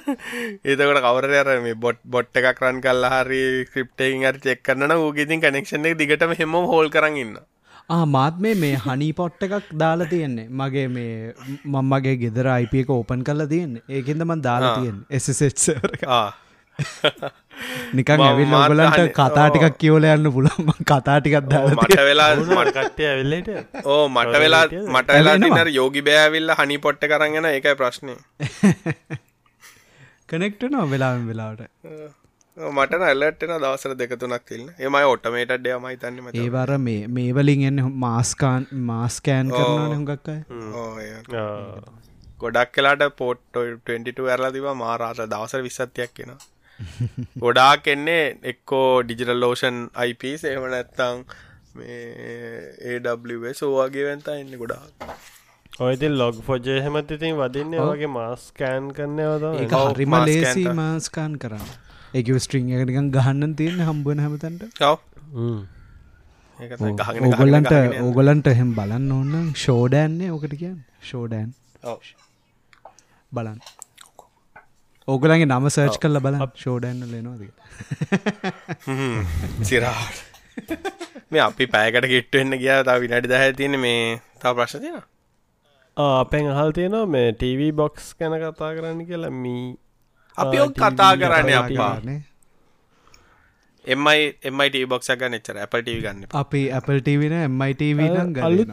[0.68, 5.40] ඒතකට කවර අර මේ බොට් බොට් එකක් රන් කල්ලා හරි ක්‍රිප්ටකින් අරි චෙක් කරන්න ූගෙතින්
[5.40, 7.40] කනෙක්ෂන් එක දිගටම හෙම හෝල් කරන්න ඉන්න
[8.16, 10.46] මාත් මේ මේ හනි පොට්ට එකක් දාලා තියෙන්නේ.
[10.60, 11.34] මගේ මේ
[11.64, 13.82] මම්මගේ ගෙදර අයිප එක ඕපන් කල්ලා තියන්නේ.
[13.88, 15.80] ඒකෙන්ද මන් දාලා තියෙන් එසෙට්සර
[17.98, 22.28] නිකන් ඇවිල් ඔගලන්ට කතා ටිකක් කියවල යන්න පුළම කතා ටිකක් දාලා මට වෙලා
[22.68, 23.50] කට්ටය ඇවිල්ලට
[23.94, 28.16] ඕ මට වෙලා මට වෙලා දිනර යෝගි බෑවිල්ල හනි පොට්ට කරගෙන ඒකයි ප්‍රශ්නය
[30.32, 31.68] කනෙක්ට නෝ වෙලාම වෙලාවට
[32.68, 37.82] මට ඇල්ලටන දවසර දෙක තුනක් තිල්න්න එමයි ඔටමේට ඩයමයි තන්නම ඒවර මේ මේ වලින් එන්න
[37.98, 40.38] මාස්කාන් මාස්කෑන් කරන හුඟක්කයි
[42.40, 46.34] ගොඩක් කලාට පෝට්ටෝ 22 ඇරලා තිබ මාරාත දවසර විස්සත්තියක් කියෙන
[47.38, 51.26] ගොඩාක් එන්නේ එක්කෝ ඩිජිටල් ලෝෂන් අයිපස් එහම නැත්තං
[51.74, 55.12] මේ ඒW සෝවාගේ වැන්තා එන්න ගොඩාක්.
[55.80, 61.70] ඔයති ලොග් ෆොජය හෙමත් ඉතින් වදින්න වගේ මාස්කෑන් කරන්න වද ඒ හරිම ලේසි මාස්කාන් කරන්න
[62.18, 64.62] ඒක ස්ට්‍රිං එකනිකන් ගහන්න තියෙන හම්බුවන හැමතන්ට.
[67.26, 67.74] ඕගොල්ලන්ට
[68.06, 70.80] ඕගොලන්ට එහෙම බලන්න ඕන්න ෂෝඩෑන්නේ ඕකට කියන්න.
[71.08, 71.50] ෂෝඩෑන්
[73.36, 73.58] බලන්
[75.08, 77.42] ඕගලන්ගේ නම සර්ච් කල්ල බල ෂෝඩෑන්න ලෙනවාද
[79.68, 80.16] සිරාට
[81.30, 82.74] මේ අපි පෑකට ගෙට්ටවෙන්න ගිය.
[82.88, 84.02] තා විනඩි දහ තියෙන මේ
[84.42, 84.98] තා ප්‍රශ්න තියෙන
[85.96, 89.32] අපෙන් අහල් තියෙනවා මේ ටීවී බොක්ස් ගැන කතා කරන්න කියලා.
[89.44, 89.64] මී
[90.36, 91.94] අපි ඔක් කතා කරන්න අපා.
[93.84, 98.72] එමයි එමයිට බොක්ස ගන්න එච්චර ඇපට ගන්න අපි Apple TV MITV නම් ගලන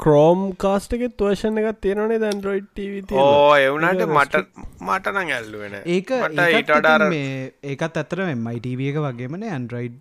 [0.00, 4.42] කරෝම් කාස්ටක තුවශන එකක් තියෙනනේ දැන්ඩරෝයිඩ් TV ඕ එවුනට මට
[4.80, 6.14] මටන ඇල්ලුවෙන ඒක
[6.48, 10.00] ඊටඩාර ඒකත් අතර MITV එක වගේමන ඇන්ඩරයිඩ්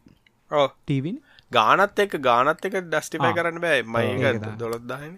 [0.51, 1.19] ටීවන්
[1.51, 5.13] ගානත් එක ගානත් එක ඩස්ටිපයි කරන්න බෑ මයි දොළොත්දාහන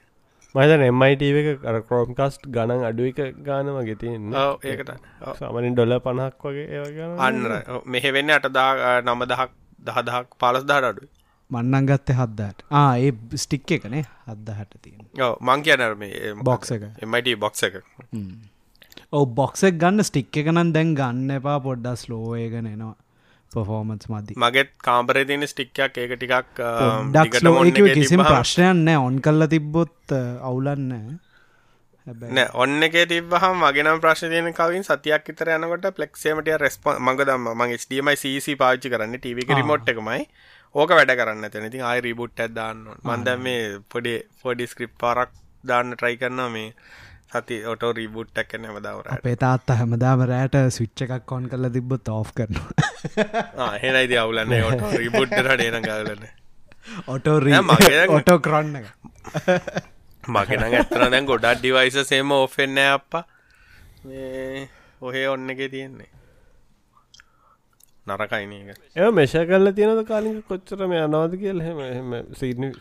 [0.55, 4.35] මතන එමයිට එක අර කරෝම් කස්ට් ගණන් අඩු එක ගාන වගේ තියන්න.
[4.63, 4.91] ඒකට
[5.39, 7.41] සාමනින් ඩොල පණහක් වගේ අන්න
[7.87, 9.51] මෙහෙවෙන්න අටදා නම දහක්
[9.87, 11.09] දහදහක් පලස් දාට අඩු
[11.49, 16.83] මන්නන් ගත්තේ හද්දාට ආ ඒ ස්ටික් එකනේ හද්ද හට තියෙන මං කියනර මේ බොක්ස එක.
[17.01, 17.79] එමයිට බොක්ස එක.
[19.11, 22.95] ඔව බොක්සෙක් ගන්න ස්ටික් එක නම් දැන් ගන්න එපා පොඩ්ඩස් ලෝයගෙන එනවා
[23.55, 24.37] පොෆෝමන්ස් මදි.
[24.37, 26.63] මගෙත් කාම්පරේ තියන ස්ටික්යක් ඒක ටිකක්
[27.11, 30.89] ඩක් කිසිම ප්‍රශ්නයන්න ඔන් කල්ල තිබ්බොත් අවුලන්න
[32.07, 32.47] නෑ.
[32.55, 37.83] ඔන්න එක තිබහම මගෙනම් ප්‍රශ්න තියන කවින් සතියක් විතර යනකොට පලෙක්සේමටිය රෙස්ප මඟ දම මගේ
[37.85, 40.27] ස්ටීමයි සීසි පාච්චි කරන්න ටීවක රිමෝට් එකමයි.
[40.75, 45.31] ඕක වැඩ කරන්න තැන ඉතින් ආයි රිබුට් ඇදදාන්න මන්ද මේ පොඩි පොඩි ස්ක්‍රිප් පාරක්
[45.63, 46.69] දාන්න ට්‍රයි කරන්න මේ
[47.33, 52.31] සති ඔටෝ රීබුට්ටක් කන හැමදාවර අපේ තාත්ත හැමදාම රෑට ස්විච්ච එකක් කොන් කල තිබ්බොත් ඔෆ්
[52.37, 53.71] කරනවා.
[53.83, 54.53] හෙනයිද අවුලන්න.
[54.69, 56.23] ඔට රිබුට්ට ඩේන ගලන
[57.07, 57.37] ඔටෝ
[58.17, 58.75] ඔටෝ කරන්න
[60.23, 63.23] මගෙන ඇත්තන දැන් ගොඩක් ඩිවයිස සේම ඔෆෙන්න අප්පා.
[65.01, 66.09] ඔහේ ඔන්න එක තියෙන්නේ
[68.07, 72.13] නරකයින එක ඒ මෙෂ කල්ල තියෙනද කාලික කොච්චර මේ අනවාද කියල හෙම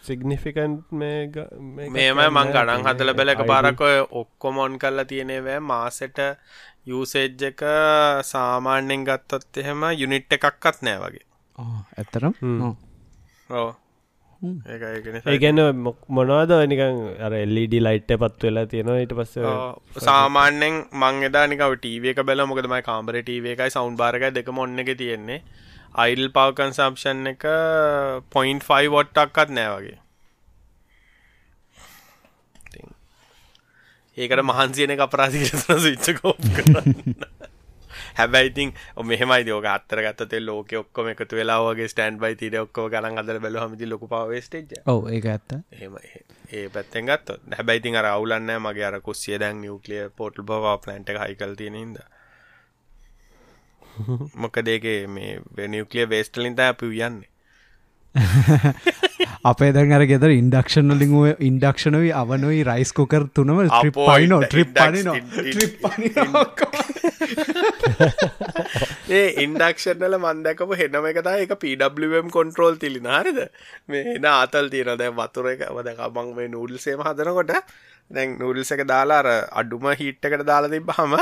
[0.03, 6.23] සිගනිිෆිකන්් මේම මං ගඩන් හදල බැල එක පාරක් ඔය ඔක්කොමොන් කල්ලා තියෙනේවෑ මාසෙට
[6.87, 7.63] යුසේජ් එක
[8.25, 11.27] සාමාන්‍යෙන් ගත්තොත් එහෙම යුනිට් එකක්කත් නෑ වගේ.
[11.97, 12.35] ඇත්තරම්
[13.51, 13.71] ඕ
[14.43, 15.61] ඒගැන
[16.11, 22.09] මොනවාද නිකන් අර එල්ලඩ ලයිට් පත් වෙලා තියෙනවා ඊට පස්ස සාමාන්‍යෙන් මං එදා නිකව ටීව
[22.13, 25.43] එක බැල මොකදමයි කාම්බර ටීව එකයි සෞන්් බාරක දෙක මොන්න එක තියෙන්නේ.
[25.97, 27.45] අයිල් පවකන් සම්ෂන් එක
[28.31, 29.99] පොයින්් ෆයි වොට්ටක්කත් නෑ වගේ.
[34.17, 35.47] ඒකට මහන්සියන අපරාධි
[35.87, 37.17] විච්ච කෝප් කරන්න
[38.15, 43.41] හැබැයිතින් මෙහමයි දෝක අත්තර ගත්තේ ලෝක ඔක්කොම එකතු වෙලාගේ ස්ටන්් බයි තිර ඔක්කෝ ගන අදර
[43.41, 45.53] බැල හමති ලොක පවස්ටේජ ඔව ඒ ඇත්ත.
[45.73, 45.97] එහෙම
[46.53, 51.55] ඒ පැත්තෙන් ගත්ත හැබැයිතින් අර අවුලන්න මගේ අර කුස්සිය දැන් නිියවක්ලිය පොටල් බව ප්ලන්ට හයිකල්
[51.55, 51.99] තියෙනද
[54.37, 57.31] මොක දේගේ මේ නිියවක්ලිය වේස්ටලින්ත අපි යන්නේ
[59.45, 63.51] අපේ දැන් අර ගෙදර ඉන්ඩක්ෂන් වලින් ඉන්ඩක්ෂනවයි අවනුයි රයිස් කොකර් තුනම
[64.41, 65.75] ඉන්ඩ- ට්‍රිප් ඉන්ඩක්ස්- පනිනෝ ඉන්- ට්‍රිප්
[69.11, 73.41] ඒ ඉන්ඩක්ෂන්ල මන්දකපු හෙනම එකතා එක පම් කොන්ට්‍රෝල් තිලි නාරිද
[73.89, 75.61] මේ එන ආතල් තියෙන දැ වතුර එක.
[75.71, 77.53] වද කමං මේ නූඩල් සේම හදනකොට
[78.11, 81.15] දැන් නූඩල්ස එක දාලා අර අඩුම හිට් එකට දාලා තිබ හම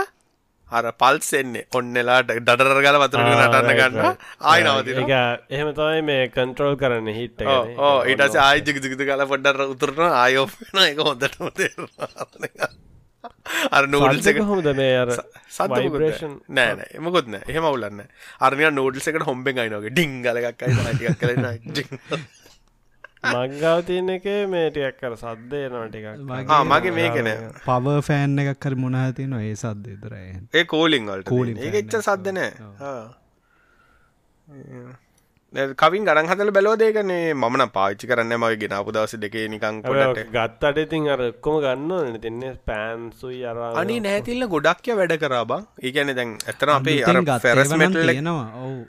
[0.71, 1.65] අර පල්ස් එන්නේ.
[1.73, 3.99] ඔන්නලාට ඩඩර ගල වතුර නටන්න ගන්න
[4.43, 5.11] ආයි නවතින
[5.51, 7.43] එහෙම තමයි මේ කන්ට්‍රෝල් කරන්න හිට්
[7.81, 12.71] ඕ ඊටස ආයි ජිගික කල පොඩ්ඩර උතුරන ආයෝපන එක හොඳටම තේරවා
[13.71, 15.11] අර නූඩල්ස එක හොමද මේ අර
[15.51, 18.05] සත්වයිබ්‍රේෂන් නෑන එමකොත් නෑ එහෙම උලන්න
[18.41, 21.49] අරමිය නෝඩල්ස එකට හොම්බෙන් අයිනගේ ඩිංගලක් ටික් කලන
[23.25, 26.07] මංගාව තියන එක මේටියක් කර සද්දේ නොටිකක්
[26.67, 27.29] මගේ මේකන
[27.67, 30.65] පව ෆෑන් එකක් කර මොනහති නො ඒ සද්ද දරයි ඒ.
[30.67, 31.95] කෝලිං ඒ fan එච්ච.
[32.01, 32.51] සද්දනෑ
[35.81, 41.09] කවින් ගඩන් හදල බැලෝදේකනේ මන පාච්චි කරන්න මගේ ගෙනාපු දවස දෙකේ නිකං පොලට ගත්තට ඉතින්
[41.15, 46.97] අර එක්කොම ගන්න තින්නේ පෑන්සුයි අර අනි නෑතිල්ල ගොඩක්ය වැඩ කරාබං ඒගැන දැන් ඇතන අපේ
[47.05, 48.47] අර ගත් ෆෙරස් මෙටල් තියෙනවා.
[48.61, 48.81] ඔවු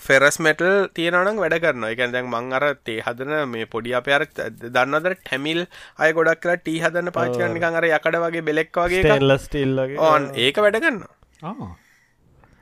[0.00, 4.24] ෆෙරස් මෙටල් තියෙනනම් වැඩ කරන එකන් දැන් මං අර තේ හදන මේ පොඩි අප අර
[4.68, 5.62] දන්නදර ටැමිල්
[5.98, 10.58] අය ගොඩක් කලා ටී හදන්න පාචිකන් නිකන් අර යකඩ වගේ බෙලෙක් වගේ ටිල්ලගේ ඕන් ඒක
[10.58, 11.00] වැඩ කරන්න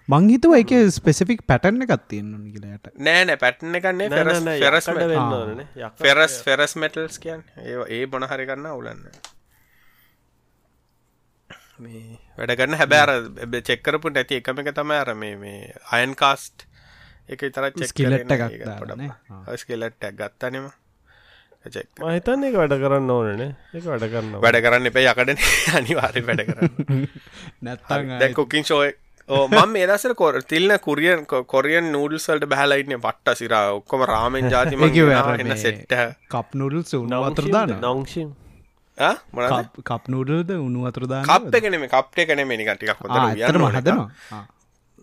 [0.08, 4.88] මංහිතුව එක ස්පෙසිෆික් පැටන්න එකත් තියෙන්න්න කියලට නෑ නෑ පැට්න එකන්නේ ferrous ferrous
[6.00, 9.04] ferrous ferrous metals කියන් ඒ ඒ බොන හරි කරන්න උලන්න
[11.80, 13.12] මේ වැඩ කරන්න හැබෑර
[13.62, 16.66] චෙක්කරපු නැති එකම එක තම අර මේ මේ අයන් කාස්ට්
[17.28, 19.10] එක තර Skillet එකක් දාලානේ.
[19.56, 20.70] ස්කෙලට්ටක් ගත්තනම
[21.66, 25.38] චෙක් මහිතන්න එක වැඩ කරන්න ඕනනේ එක වැඩ කරන්න වැඩ කරන්න එපේ යකඩන.
[25.78, 27.06] අනිවාරය වැඩ කරන්න.
[27.62, 28.92] නැත්තං දැ කොකින් ෂෝය
[29.28, 33.54] මම ඒදසර කොර තිල්න කුරියන් කොරියන් නූඩල්සල්ට බැහලයිටන පට්ට සිර.
[33.76, 34.82] ඔක්කොම රාමෙන් ජාතිම
[35.42, 35.98] එන්න සෙට්ට
[36.28, 38.30] කප් නුඩල් සුුණ අතරදාන නංශම්
[39.32, 44.08] මොන කප් නුඩල්ද උුණු අතරදාන කප් එකනෙම කප්ට එකනෙම නිකටිකක් හොඳ හදනවා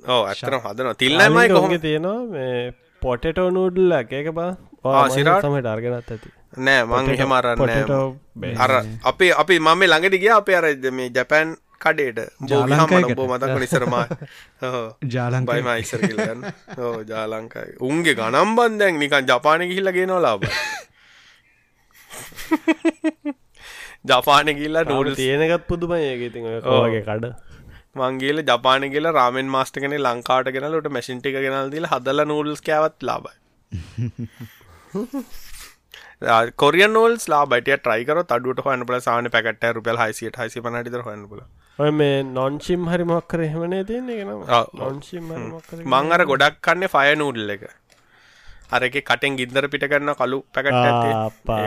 [0.07, 2.57] ඕ ඇත්තන හදන තිල්ලමයි කොහොම තියෙනවා මේ
[3.01, 4.11] පොටටෝ නූඩල්ල එක.
[4.33, 5.43] බා සිරාට?
[5.43, 6.29] සමට අර්ගෙනත් ඇති.
[6.57, 7.59] නෑ මං එහෙමරන්න.
[8.57, 8.71] අර
[9.11, 11.49] අපේ අපි මම ළඟට ගිය අපේ අර මේ ජැපෑන්
[11.79, 12.19] කඩේට.
[13.15, 14.05] බෝ මතක නිසරමා
[15.07, 15.61] ජාලංකාය.
[15.61, 16.41] බයිම ඉස්සර කියලන්න
[16.79, 20.41] ඕ ජාලංකායි උන්ගේ ගනම් බන්දැන් නිකන් ජපාන ගිහිල්ල ගෙනවා ලාබ
[24.09, 26.21] ජපාන ගිල්ලා නෝඩ තියෙනකත් පුදුම ඒක.
[26.29, 27.25] ඉතින් ඔය කෝගේ කඩ
[27.99, 33.35] මංගේල ජපාන කියල රාමෙන් මාස්ටගෙන ලංකාට ගෙනලට මැසින්ටික ගෙනල් දීල හදල නූල්ස් කෑවත් ලාබයි
[36.55, 41.41] කොරිය නෝල්ස් ලාබට ට්‍රයිකර අඩුවට හොන්න පල සාන පැකට රුපල් හයිසිට හසි පනට හොන්න පුල
[41.79, 44.31] ඔය මේ නොන්ශිම් හරි මොක්කර එහෙමනේ තියන්නේ ගෙන
[45.85, 47.67] මං අර ගොඩක් කන්නේ ෆය නූඩල් එක.
[48.69, 51.59] අරක කටෙන් ගින්දර පිට කරන්න කලු පැකට ආපා.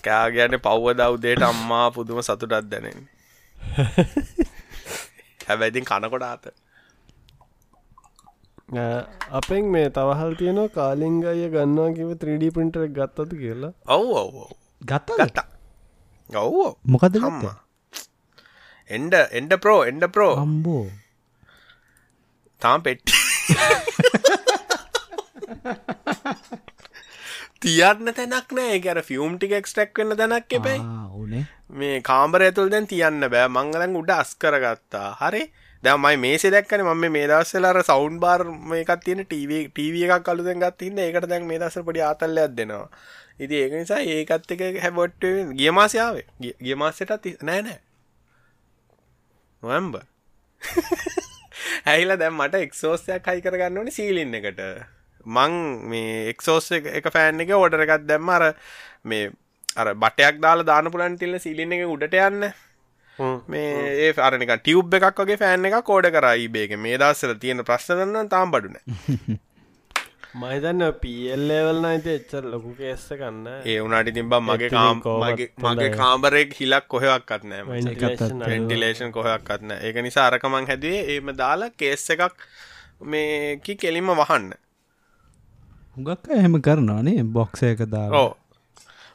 [0.00, 3.04] කෑගයන පව්ව දව්දේට අම්මා පුදුම සතුටත් දැනෙන්
[5.48, 6.46] හැබැයිතින් කනකොට ආත
[9.32, 13.72] අපෙන් මේ තවහල් තියෙනවා කාලිංගය ගන්නවා කිව 3D පින්ටර ගත්තද කියලා?
[13.86, 14.52] ඔව් ඔව් ඔව්.
[14.82, 15.46] ගත්ත ගත්තා.
[16.30, 16.76] ඔව්.
[16.84, 17.64] මොකද අම්මා.
[18.90, 20.90] එන්ඩ එන්ඩ ප්‍රෝ එන්ඩ ප්‍රෝ අම්බෝ
[22.62, 23.12] තාම් පෙට්ටි
[27.62, 28.80] තියන්න තැනක් නෑ.
[28.80, 30.76] ගැර ෆියම් ටික එක්ස්ටක් වෙන්න තැනක් එපයි.
[31.12, 31.46] ඕනේ.
[31.70, 33.48] මේ කාම්බර ඇතුල් දැන් තියන්න බෑ.
[33.50, 35.08] මංගලන් උඩ අස් කරගත්තා.
[35.22, 35.42] හරි.
[35.84, 41.28] දැමයි මේසේ දැක්කන ම මේ දස්සලර සෞන්් බාර් මේකත් තියෙන ටව එකක් කලුදැන් ගත්තින්න ඒකට
[41.28, 42.86] දැන් මේ දස පොඩි ආතල්ලයක් දෙනවා.
[43.38, 47.80] ඉති ඒක නිසා ඒකත් එක හැබොට් ගිය මාසයාවේ ගිය මාසටත් නෑ නෑ.
[49.62, 49.98] නොවම්බ
[51.88, 54.62] ඇහිලා දැම් මට එක්සෝස්යක් හයි කරගන්න ඕනි සීලින්න එකට
[55.26, 55.58] මං
[55.88, 58.28] මේ එක්සෝස් එක ෆෑන් එක ඕඩර එකත් දැම්ම.
[58.30, 58.54] අර
[59.04, 59.30] මේ
[59.76, 62.48] අර බටයක් දාලා දාන පුලන් තිල්ල සිලින්න එක උඩට යන්න.
[63.48, 68.28] මේ ඒ අරනික ටියුබ් එකක් වගේ ෆෑන් එක කෝඩ කරයි බේක මේ දස්සල තියෙන ප්‍රශ්නන්න
[68.28, 68.78] තාම් බඩුන
[70.34, 76.54] මහිතන්න පියල්ලේවල් නයිති එච්චර ලොකු කේස්ස කන්න ඒ වුනාට තිබම් මගේ කාම් මගේ මගේ කාම්බරෙක්
[76.54, 77.62] හිලක් කොහෙවක්ත් නෑ.
[78.44, 82.48] වෙන්ටිලේෂන් කොහයක්ත්න ඒක නිසා අරකමං හැදේ ඒම දාලා කේස් එකක්
[83.06, 84.48] මේකි කෙලින්ම වහන්න
[85.98, 88.36] හුඟක් එහෙම කරනවානේ බොක්සයක දා ඕ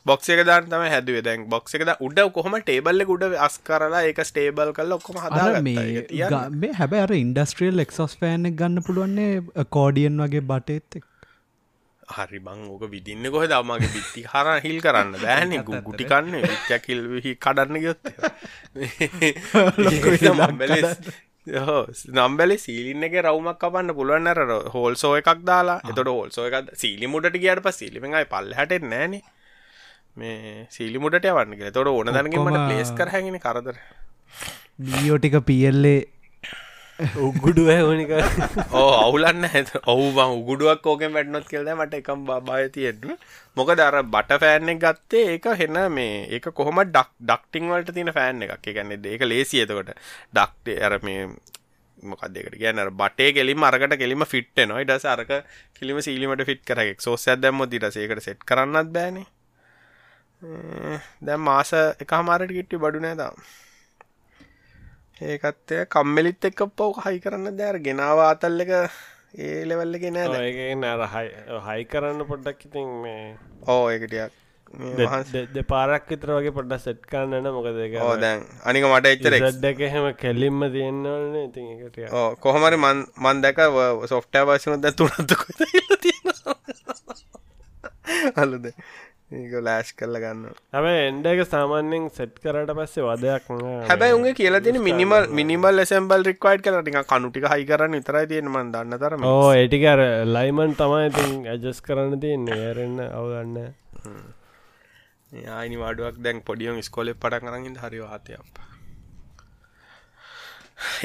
[0.06, 1.22] බොක්ස එක දාන්න තමයි හැදුවේ.
[1.22, 6.04] දැන් බොක්ස එක උඩ කොහොම ටේබල්ල උඩ අස් කරලා ඒක ස්ටේබල් කල්ල ඔක්කොම හදා මේ
[6.74, 11.06] හැබැ අර ඉන්ඩස්ට්‍රියල් එක්සස් එක ගන්න පුළුවන්නේ කෝඩියන් වගේ බටේත් එක්.
[12.14, 15.16] හරි බං ඕක විදින්න කොහ දමගේ බිත්ති හර හිල් කරන්න.
[15.22, 15.64] බෑනෙ.
[15.88, 16.42] ගුටි කන්න.
[16.44, 18.04] විච්චකිල් හි කඩන්න ගයොත්
[21.46, 24.40] නම්බලි සීලින්න එක රවමක් කපන්න පුළුවන් අර
[24.76, 25.80] හෝල් සෝ එකක් දාලා.
[25.90, 29.20] එතට හෝල් සෝ එකක් සීලි මුට කියට ප සිලිමයි පල්ල හට නෑන
[30.18, 33.76] මේ සීලි මුට යවන්න කිය තොට ඕන දැනගීමට පලේස් කරහැගෙන කරදර.
[34.80, 36.00] බීයෝ ටික පියල්ලේ
[37.20, 38.12] උගුඩුව හනික
[38.74, 43.18] ඕ අවුලන්න ඇත ඔහු බං උගුඩුවක් ෝකෙන් වැඩනොත් කෙල්ද මට එකම් බාය තියෙන්න
[43.58, 48.42] මොක දර බට ෆෑන්ෙක් ගත්තේ ඒක හෙන්න මේ ඒක කොහොම ඩක් ඩක්ටිං වලට තියෙන ෆෑන්
[48.42, 48.66] එකක්.
[48.68, 49.92] ගැන්න ඒක ලේසි එතකොට.
[50.34, 51.28] ඩක්ට අර මේ
[52.04, 55.32] මොකක්දකට ගැන බටේ කෙලිම අරකට කෙලිම ෆිට් නොයි ඩස අරක
[55.74, 59.28] කිලිම සීලිමට ෆිට් කරක් සෝසයක් දැම්ම දිරසේකට සෙට් කරන්නත් බෑනේ.
[61.22, 63.36] දැම් මාස එක හමාරට කිට්ටි බඩු නෑතාම්
[65.22, 68.72] ඒකත්තය කම්මෙලිත් එක්ක පව් හයි කරන්න දෑර ගෙනාව අතල්ල එක
[69.36, 70.46] ඒ ලෙවල්ලක නෑ.
[70.46, 71.02] ඒ නර
[71.68, 73.36] හයි කරන්න පොඩ්ඩක් ඉතින් මේ
[73.68, 74.32] ඕ ඒකටියක්
[75.68, 80.66] පාරක් විතර වගේ පොඩ්ඩ සෙට් කන්නන මොකද ඕ දැන් අනික මට එච්චර දෙක එහෙම කෙලින්ම
[80.72, 83.62] තියෙන්න්නවන ඕ කොහමරි මන් මන් දැක
[84.08, 85.36] සොෆ්ටෑ වශන ද තුනත්තු
[88.36, 88.66] අලුද
[89.34, 90.42] ඒක ලෑශ් කරල ගන්න.
[90.74, 93.48] හැබ එන්ඩ එක සාමාන්‍යෙන් සෙට් කරට පස්සේ වදයක්.
[93.90, 98.52] හැබැයි උගේ කියලා තින මිනිමල් මිනිමල් සම්බල් රික්වයිඩ් කල ටික කනුටික හයි කරන්න විතරයි තියෙන
[98.52, 99.26] මන් දන්න තරම.
[99.32, 100.04] ඕ ඒටිකර
[100.36, 102.60] ලයිමන් තමයි ඉතින් ඇජස් කරන්න තියන්නේ.
[102.68, 103.58] ඇරෙන්න්න අවගන්න
[105.54, 108.64] ආයිනි වාඩුවක් දැන් පොඩියම් ස්කොලෙ පට කරගින් හරි වාතයක්.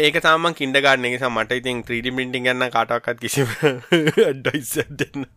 [0.05, 3.49] ඒක තමන් කින්ඩ ගන්න එක මට ඉතින් ත්‍රීඩි පින්ටිං ගන්න කාටක්කත් කිසිම
[4.43, 5.29] ඩයිස් දෙන්න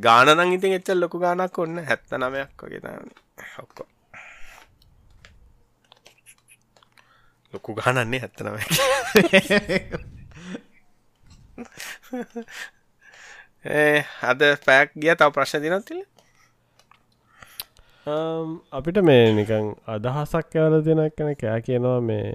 [0.00, 3.10] ගානනං ඉතින් එච්චල් ලොකු ගානක් ඔන්න හැත්ත නමයක් වගේ තන
[3.58, 3.84] ඔක්කො.
[7.52, 8.56] ලොකු ගානන්නේ හැත්ත නම
[14.22, 16.02] අද පැක් ගිය තව ප්‍රශ්න දිනත්තිල
[18.72, 22.26] අපිට මේ නිකං අදහසක් යවල දෙනක් කන කෑ කියනවා මේ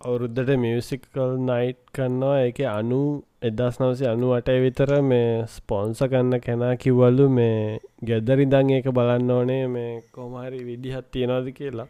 [0.00, 3.00] අවුරුද්ධට මියසිකල් නයිට් කන්නවා එක අනු
[3.42, 7.58] එදස් නවසි අනු අටය විතර මේ ස්පොන්ස කන්න කැනා කිව්වල්ලු මේ
[8.02, 9.66] ගෙදරිදං ඒක බලන්න ඕනේ.
[9.68, 11.88] මේ කොමහරි විදිහත් තියෙනවාද කියලා.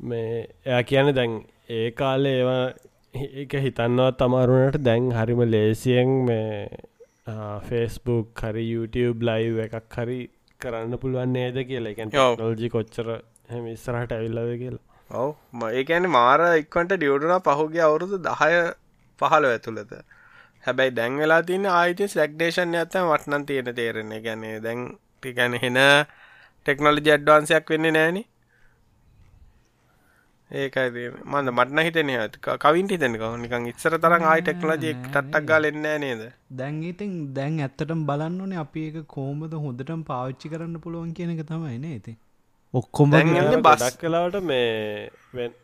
[0.00, 0.28] මේ
[0.66, 2.64] එයා කියන දැන් ඒ කාලේ ඒවා
[3.34, 6.48] ඒක හිතන්නවත් තමාරුණට දැන් හරිම ලේසියෙන් මේ
[7.68, 10.22] ෆේස්බුක් හරි YouTube ලයිව් එකක් හරි
[10.60, 11.94] කරන්න පුළුවන් නේද කියලා.
[11.94, 12.34] එක ඔව්.
[12.38, 13.14] නොල්ජි කොච්චර
[13.48, 15.30] හැම ඉස්සරහට ඇවිල්ලද කියලා ඔව.
[15.70, 18.52] ඒකැන මාර ඉක්වට ඩියවටනා පහුගේ අවුරුදු දහය
[19.20, 19.94] පහළ ඇතුළත.
[20.64, 24.20] හැබැයි දැන් වෙලා තින්න ආයිති සැක්ඩේෂන් ඇත වටනන් තියෙන තේරෙන්නේ.
[24.26, 24.84] ගැනේ දැන්
[25.16, 25.80] ටිගැන හෙන
[26.66, 28.18] ටෙක්නොලජි අඩ්වාන්සයක් වෙන්න නෑන
[30.50, 32.10] ඒකයි මන්ද මටන හිතන
[32.64, 36.22] කවින්ට හිතෙනක නිකන් ඉස්සර තරම් ආයි ටෙක්නොලජි ටට්ටක් ගා එන්න නේද?
[36.58, 41.42] දැන් ඉතින් දැන් ඇත්තටම බලන්න ඕනේ අපි එක කෝමද හොඳටම පාවිච්චි කරන්න පුළුවන් කියන එක
[41.48, 42.14] තමයි නේති
[42.74, 43.82] ඔක්කොම එන්නේ බස්.
[43.96, 45.58] කලාවට මේ වෙන-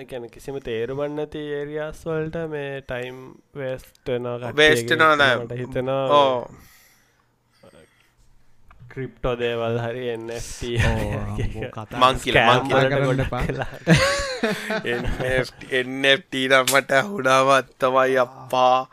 [0.00, 3.20] එකැන කිසිම තේරුමන්න ඇති ඒරියස් වලට මේ ටයිම්
[3.56, 5.46] වේස්ටන Waste වෙනවා දැන්.
[5.56, 6.02] හිතනවා.
[6.12, 6.50] ඕ
[8.90, 10.04] ක්‍රිප්ටෝ දේවල් හරි
[13.20, 13.46] එපා.
[15.72, 18.88] එන්ට නම්මට හුඩාවත් තමයි අප්පා.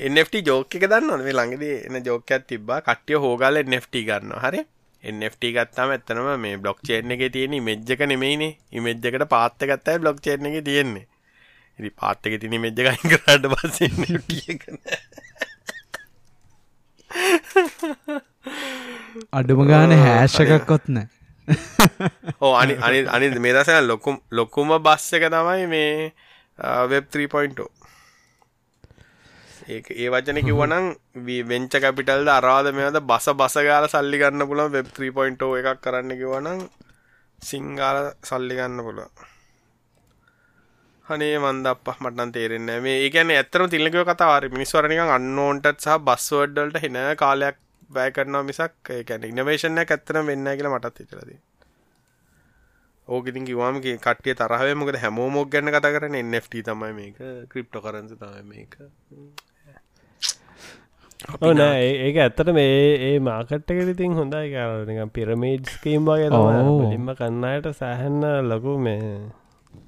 [0.00, 4.62] එන්ට ජෝක එක දන්න මේ ළඟදී එන ජෝකයක් තිබා කට්ටිය හෝගල එන්ට ගන්න හරි
[5.04, 8.56] එන්ට ගත්තාම ඇත්තනම මේ බ්ලොක් චේන එක තියෙන මෙජ්ජක නෙමයිනේ.
[8.72, 11.06] ඉමෙජ්ජකට පාත්ත ගත්තයි බ්ලොක් චේන එක තියෙන්නේ?
[11.78, 13.78] ඉරි පාත්තක තින මෙජ්ජ ගයින් කරට පස්ස
[19.32, 21.08] අඩුම ගාන හෑශකක්කොත් නෑ.
[22.40, 26.12] ඕ අනි අනි අනි මේ දසන ලොකුම් ලොකුම බස්ස එක තමයි මේ
[26.92, 27.79] වෙබ් 3.0
[29.70, 30.86] ඒ ඒ වචන කිව්වනම්
[31.46, 36.62] වෙංච කැපිටල්ද අරාද මෙද බස බසගාල සල්ලි ගන්න පුළන් වෙබ් 3.0 එකක් කරන්න කිවනම්
[37.42, 39.26] සිංගාල සල්ලි ගන්න පුළුව
[41.06, 46.98] හනේ මන්ද අප මටන් තේරෙන්න මේ ඒකන ඇතරම තිල්ලකව කතාවාර මිනිස්වරනික අන්නෝන්ටත් සහ බස්වඩ්ඩල්ට හෙන
[47.16, 47.60] කාලයක්
[47.90, 51.38] බෑ කරනවා මිසක් ඒැන ඉනවේශනය ඇත්තරම වෙන්න කියලා මටත් හිතරද
[53.08, 57.16] ඕකඉතින් කිවාම කටිය තරහව මොකද හැමෝමෝක් ගැන්න කතා කරන එන්ට තමයි මේක.
[57.50, 58.76] ක්‍රිප්ටෝ කරන්ස තම මේක.
[61.42, 62.76] ඕනෑ ඒක ඇත්තට මේ
[63.08, 66.30] ඒ මාකට්ක ඉතින් හොඳයි කාරනික පිරමේඩ්ස්කීම් වගේ.
[66.86, 69.02] ලින්ම කන්නයට සෑහන්න ලොකු මේ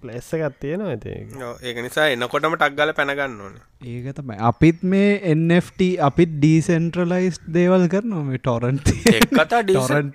[0.03, 1.13] ප්ලෙස්ස එකත් තියෙනවා ඇති
[1.49, 3.55] ඔව්, ඒක නිසා එනකොටම ටක්ගල පැනගන්න ඕන.
[3.93, 4.37] ඒක තමයි.
[4.49, 10.15] අපිත් මේ NFT අපිත් ඩීසෙන්ට්‍රලයිස් දේවල් කරනවා මේ ටොරන්ට එක්කතා ටොරන්ට්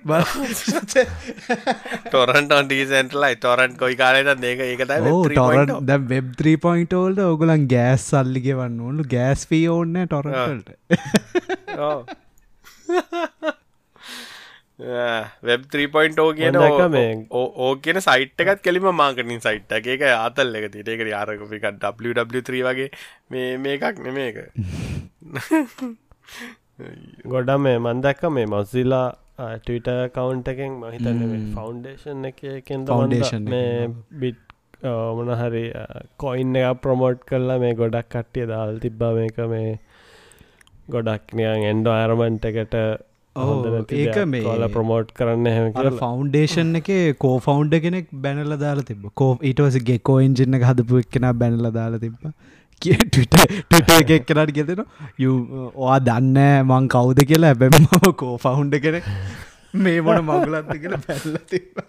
[2.10, 8.76] ටොරන්ට ඩීසෙන්ටලයි ටොරන්ට් කොයි කාලට ඒක ඒකතයි ඕ ටොරන් ද වෙබ් 3පොයින්ටෝල්ට ඔගලන් ගෑස් සල්ලිගෙවන්න
[8.88, 10.68] ඕලු ගෑස් ෆී ඕන්න ටොරන්ට
[14.78, 20.02] වෙබ් 3.0 කියන ඕ- මේ- ඕ- ඕ කියන සයිට් එකත් කෙලිම මාකටින් සයිට් එක ඒක
[20.08, 22.90] ආතල් එක තිට ඒක යාරකපික W3 වගේ.
[23.30, 24.38] මේ මේකක් නෙමේ එක
[27.26, 29.06] ගොඩ මේ මන්දැක්ක මේ මොස්සිලා
[29.56, 31.40] ටවිට කවුන්් එකෙන් මහිතන්න මේ.
[31.54, 33.96] ෆෞන්ඩේෂන් එකකින් Foundation මේ එකෙන්.
[34.20, 34.38] බිට්
[35.16, 35.64] මොන හරි
[36.18, 39.12] කොයින්න එක ප්‍රමෝට් කරලා මේ ගොඩක් කට්ටිය දාල් තිබ්බා.
[39.12, 39.78] මේක මේ
[40.88, 42.74] ගොඩක් නියන් එන්ඩ අරමන්ට එකට
[44.00, 49.08] ඒක මේ- කොල ප්‍රමෝට් කරන්න හැම අර ෆෞන්ඩේෂන් එක කෝ ෆෞන්ඩ කෙනෙක් බැනල දාලා තිබ
[49.14, 52.14] කෝ ඉටවස ගෙකෝ එන්ජින්න හදපු එක්කෙන බැනල දාලා තිබ
[52.82, 53.34] ටට
[54.10, 54.82] එකක් කෙනට ගෙතෙන
[55.76, 57.52] ඔයා දන්න මං කවුද කියලා.
[57.52, 59.06] ඇබැම මම කෝ ෆෞන්ඩ කෙනෙක්.
[59.74, 61.82] මේ මොන මගුලත්ත කියලා පැල්ල තිබ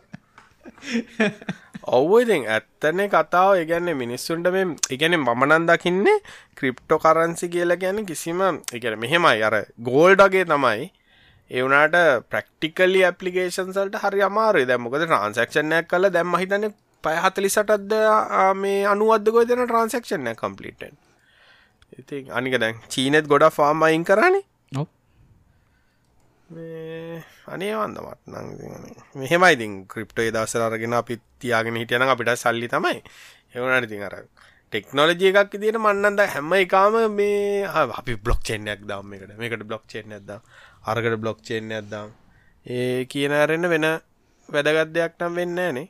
[1.90, 3.52] ඔව්වඉතින් ඇත්තනේ කතාව.
[3.56, 6.18] ඒගැන්නේ මිනිස්සුන්ට මේ ඉගැන මමනන් දකින්නේ
[6.58, 8.42] ක්‍රිප්ටෝ කරන්සි කියලා ගැන කිසිම
[8.74, 9.44] එකන මෙහෙමයි.
[9.44, 10.90] අර ගෝල්ඩගේ තමයි
[11.52, 11.98] ඒවනාට
[12.28, 16.70] ප්‍රක්ටිකලි ඇපලිකේෂන්සල්ට හරි අමාරේ දැමකද ට්‍රන්සක්ෂණයක් කල දැම්ම හිතන
[17.04, 17.94] පයහතලි සටත්ද
[18.58, 20.96] මේ අනුවදගො දෙන ට්‍රන්සක්ෂණය කම්පලිටෙන්
[21.98, 24.46] ඉති අනික දැන් චීනෙත් ගොඩ ෆාර්ම අයින් කරන්නේ
[26.50, 28.48] අනේ වන්දමත් නං
[29.16, 33.02] මෙහෙමයි ඉතින් ක්‍රිප්ටෝ දවසර අරගෙන අපි තියාගෙන හිටියන අපිට සල්ලි තමයි.
[33.54, 34.16] එවනට ඉතින් අර
[34.74, 40.12] ටෙක්නෝලජිය එකක් දිට මන්නන්ද හැම එකාම මේ අපි බ්ලොක් චේනයක් දම් එකට මේකට බ්ලොක් චේන
[40.12, 40.30] ඇද
[40.86, 42.10] අරකට බ්ලොක් චේන ඇදම්
[42.66, 43.88] ඒ කියන ඇරෙන්න වෙන
[44.50, 45.88] වැදගත් දෙයක් නම් වෙන්න නේ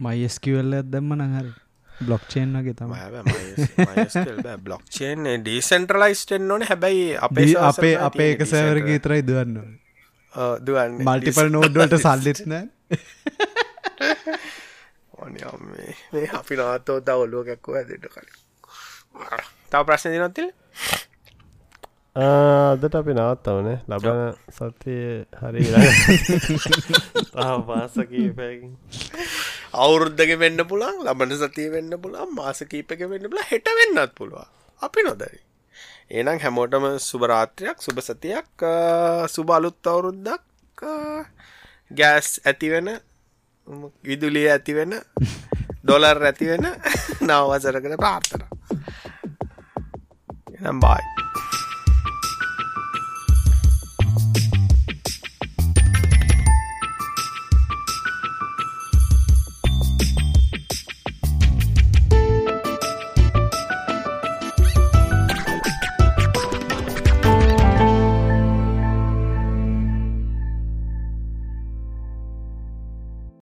[0.00, 1.52] මයිස්කවල්ල ඇදම්ම නහරි
[1.90, 2.92] බ්ලොක්්චේන් වගේ තම
[4.64, 6.62] බ්ලොක් චේන් ඩීසෙන්ට්‍රලයිස්ටෙන් ඕන.
[6.62, 9.54] හැබැයි අපේ අපේ අපේ එක තියෙන සෑවරගේ තරයි දුවන්න
[10.66, 11.06] දුවන්නේ.
[11.06, 12.52] මල්ටිපල් නෝඩ්වලට සල්ලිත්න
[16.40, 18.34] අපි නවත්තෝ තව ඔලුව කැක්කෝ ඇදෙට කලින්.
[19.70, 20.48] තව ප්‍රශ්න දිනොත්තිල්
[22.16, 23.82] අදට අපි නවත්තවනේ.
[23.86, 25.66] ලබන සතිය හරි
[27.66, 28.76] මාස කීපයකින්.
[29.74, 34.46] අවුරුද්ධක වෙන්න පුළන් ලබන සතිය වෙන්න පුළන් මාස කීපක වෙන්න පුල හෙට වෙන්නත් පුළුව
[34.80, 35.40] අපි නොදරි
[36.10, 38.46] ඒනම් හැමෝටම සුභරාත්‍රයක් සුභ සතියක්
[39.28, 40.84] සුබ අලුත් අවුරුද්දක්
[41.90, 43.00] ගෑස් ඇතිවෙන
[44.04, 45.00] විදුලිය ඇතිවෙන
[45.82, 46.66] ඩොලර් ඇතිවෙන
[47.26, 48.42] නවවසරකට ප්‍රාර්ථන.
[50.60, 51.33] එනම් බායි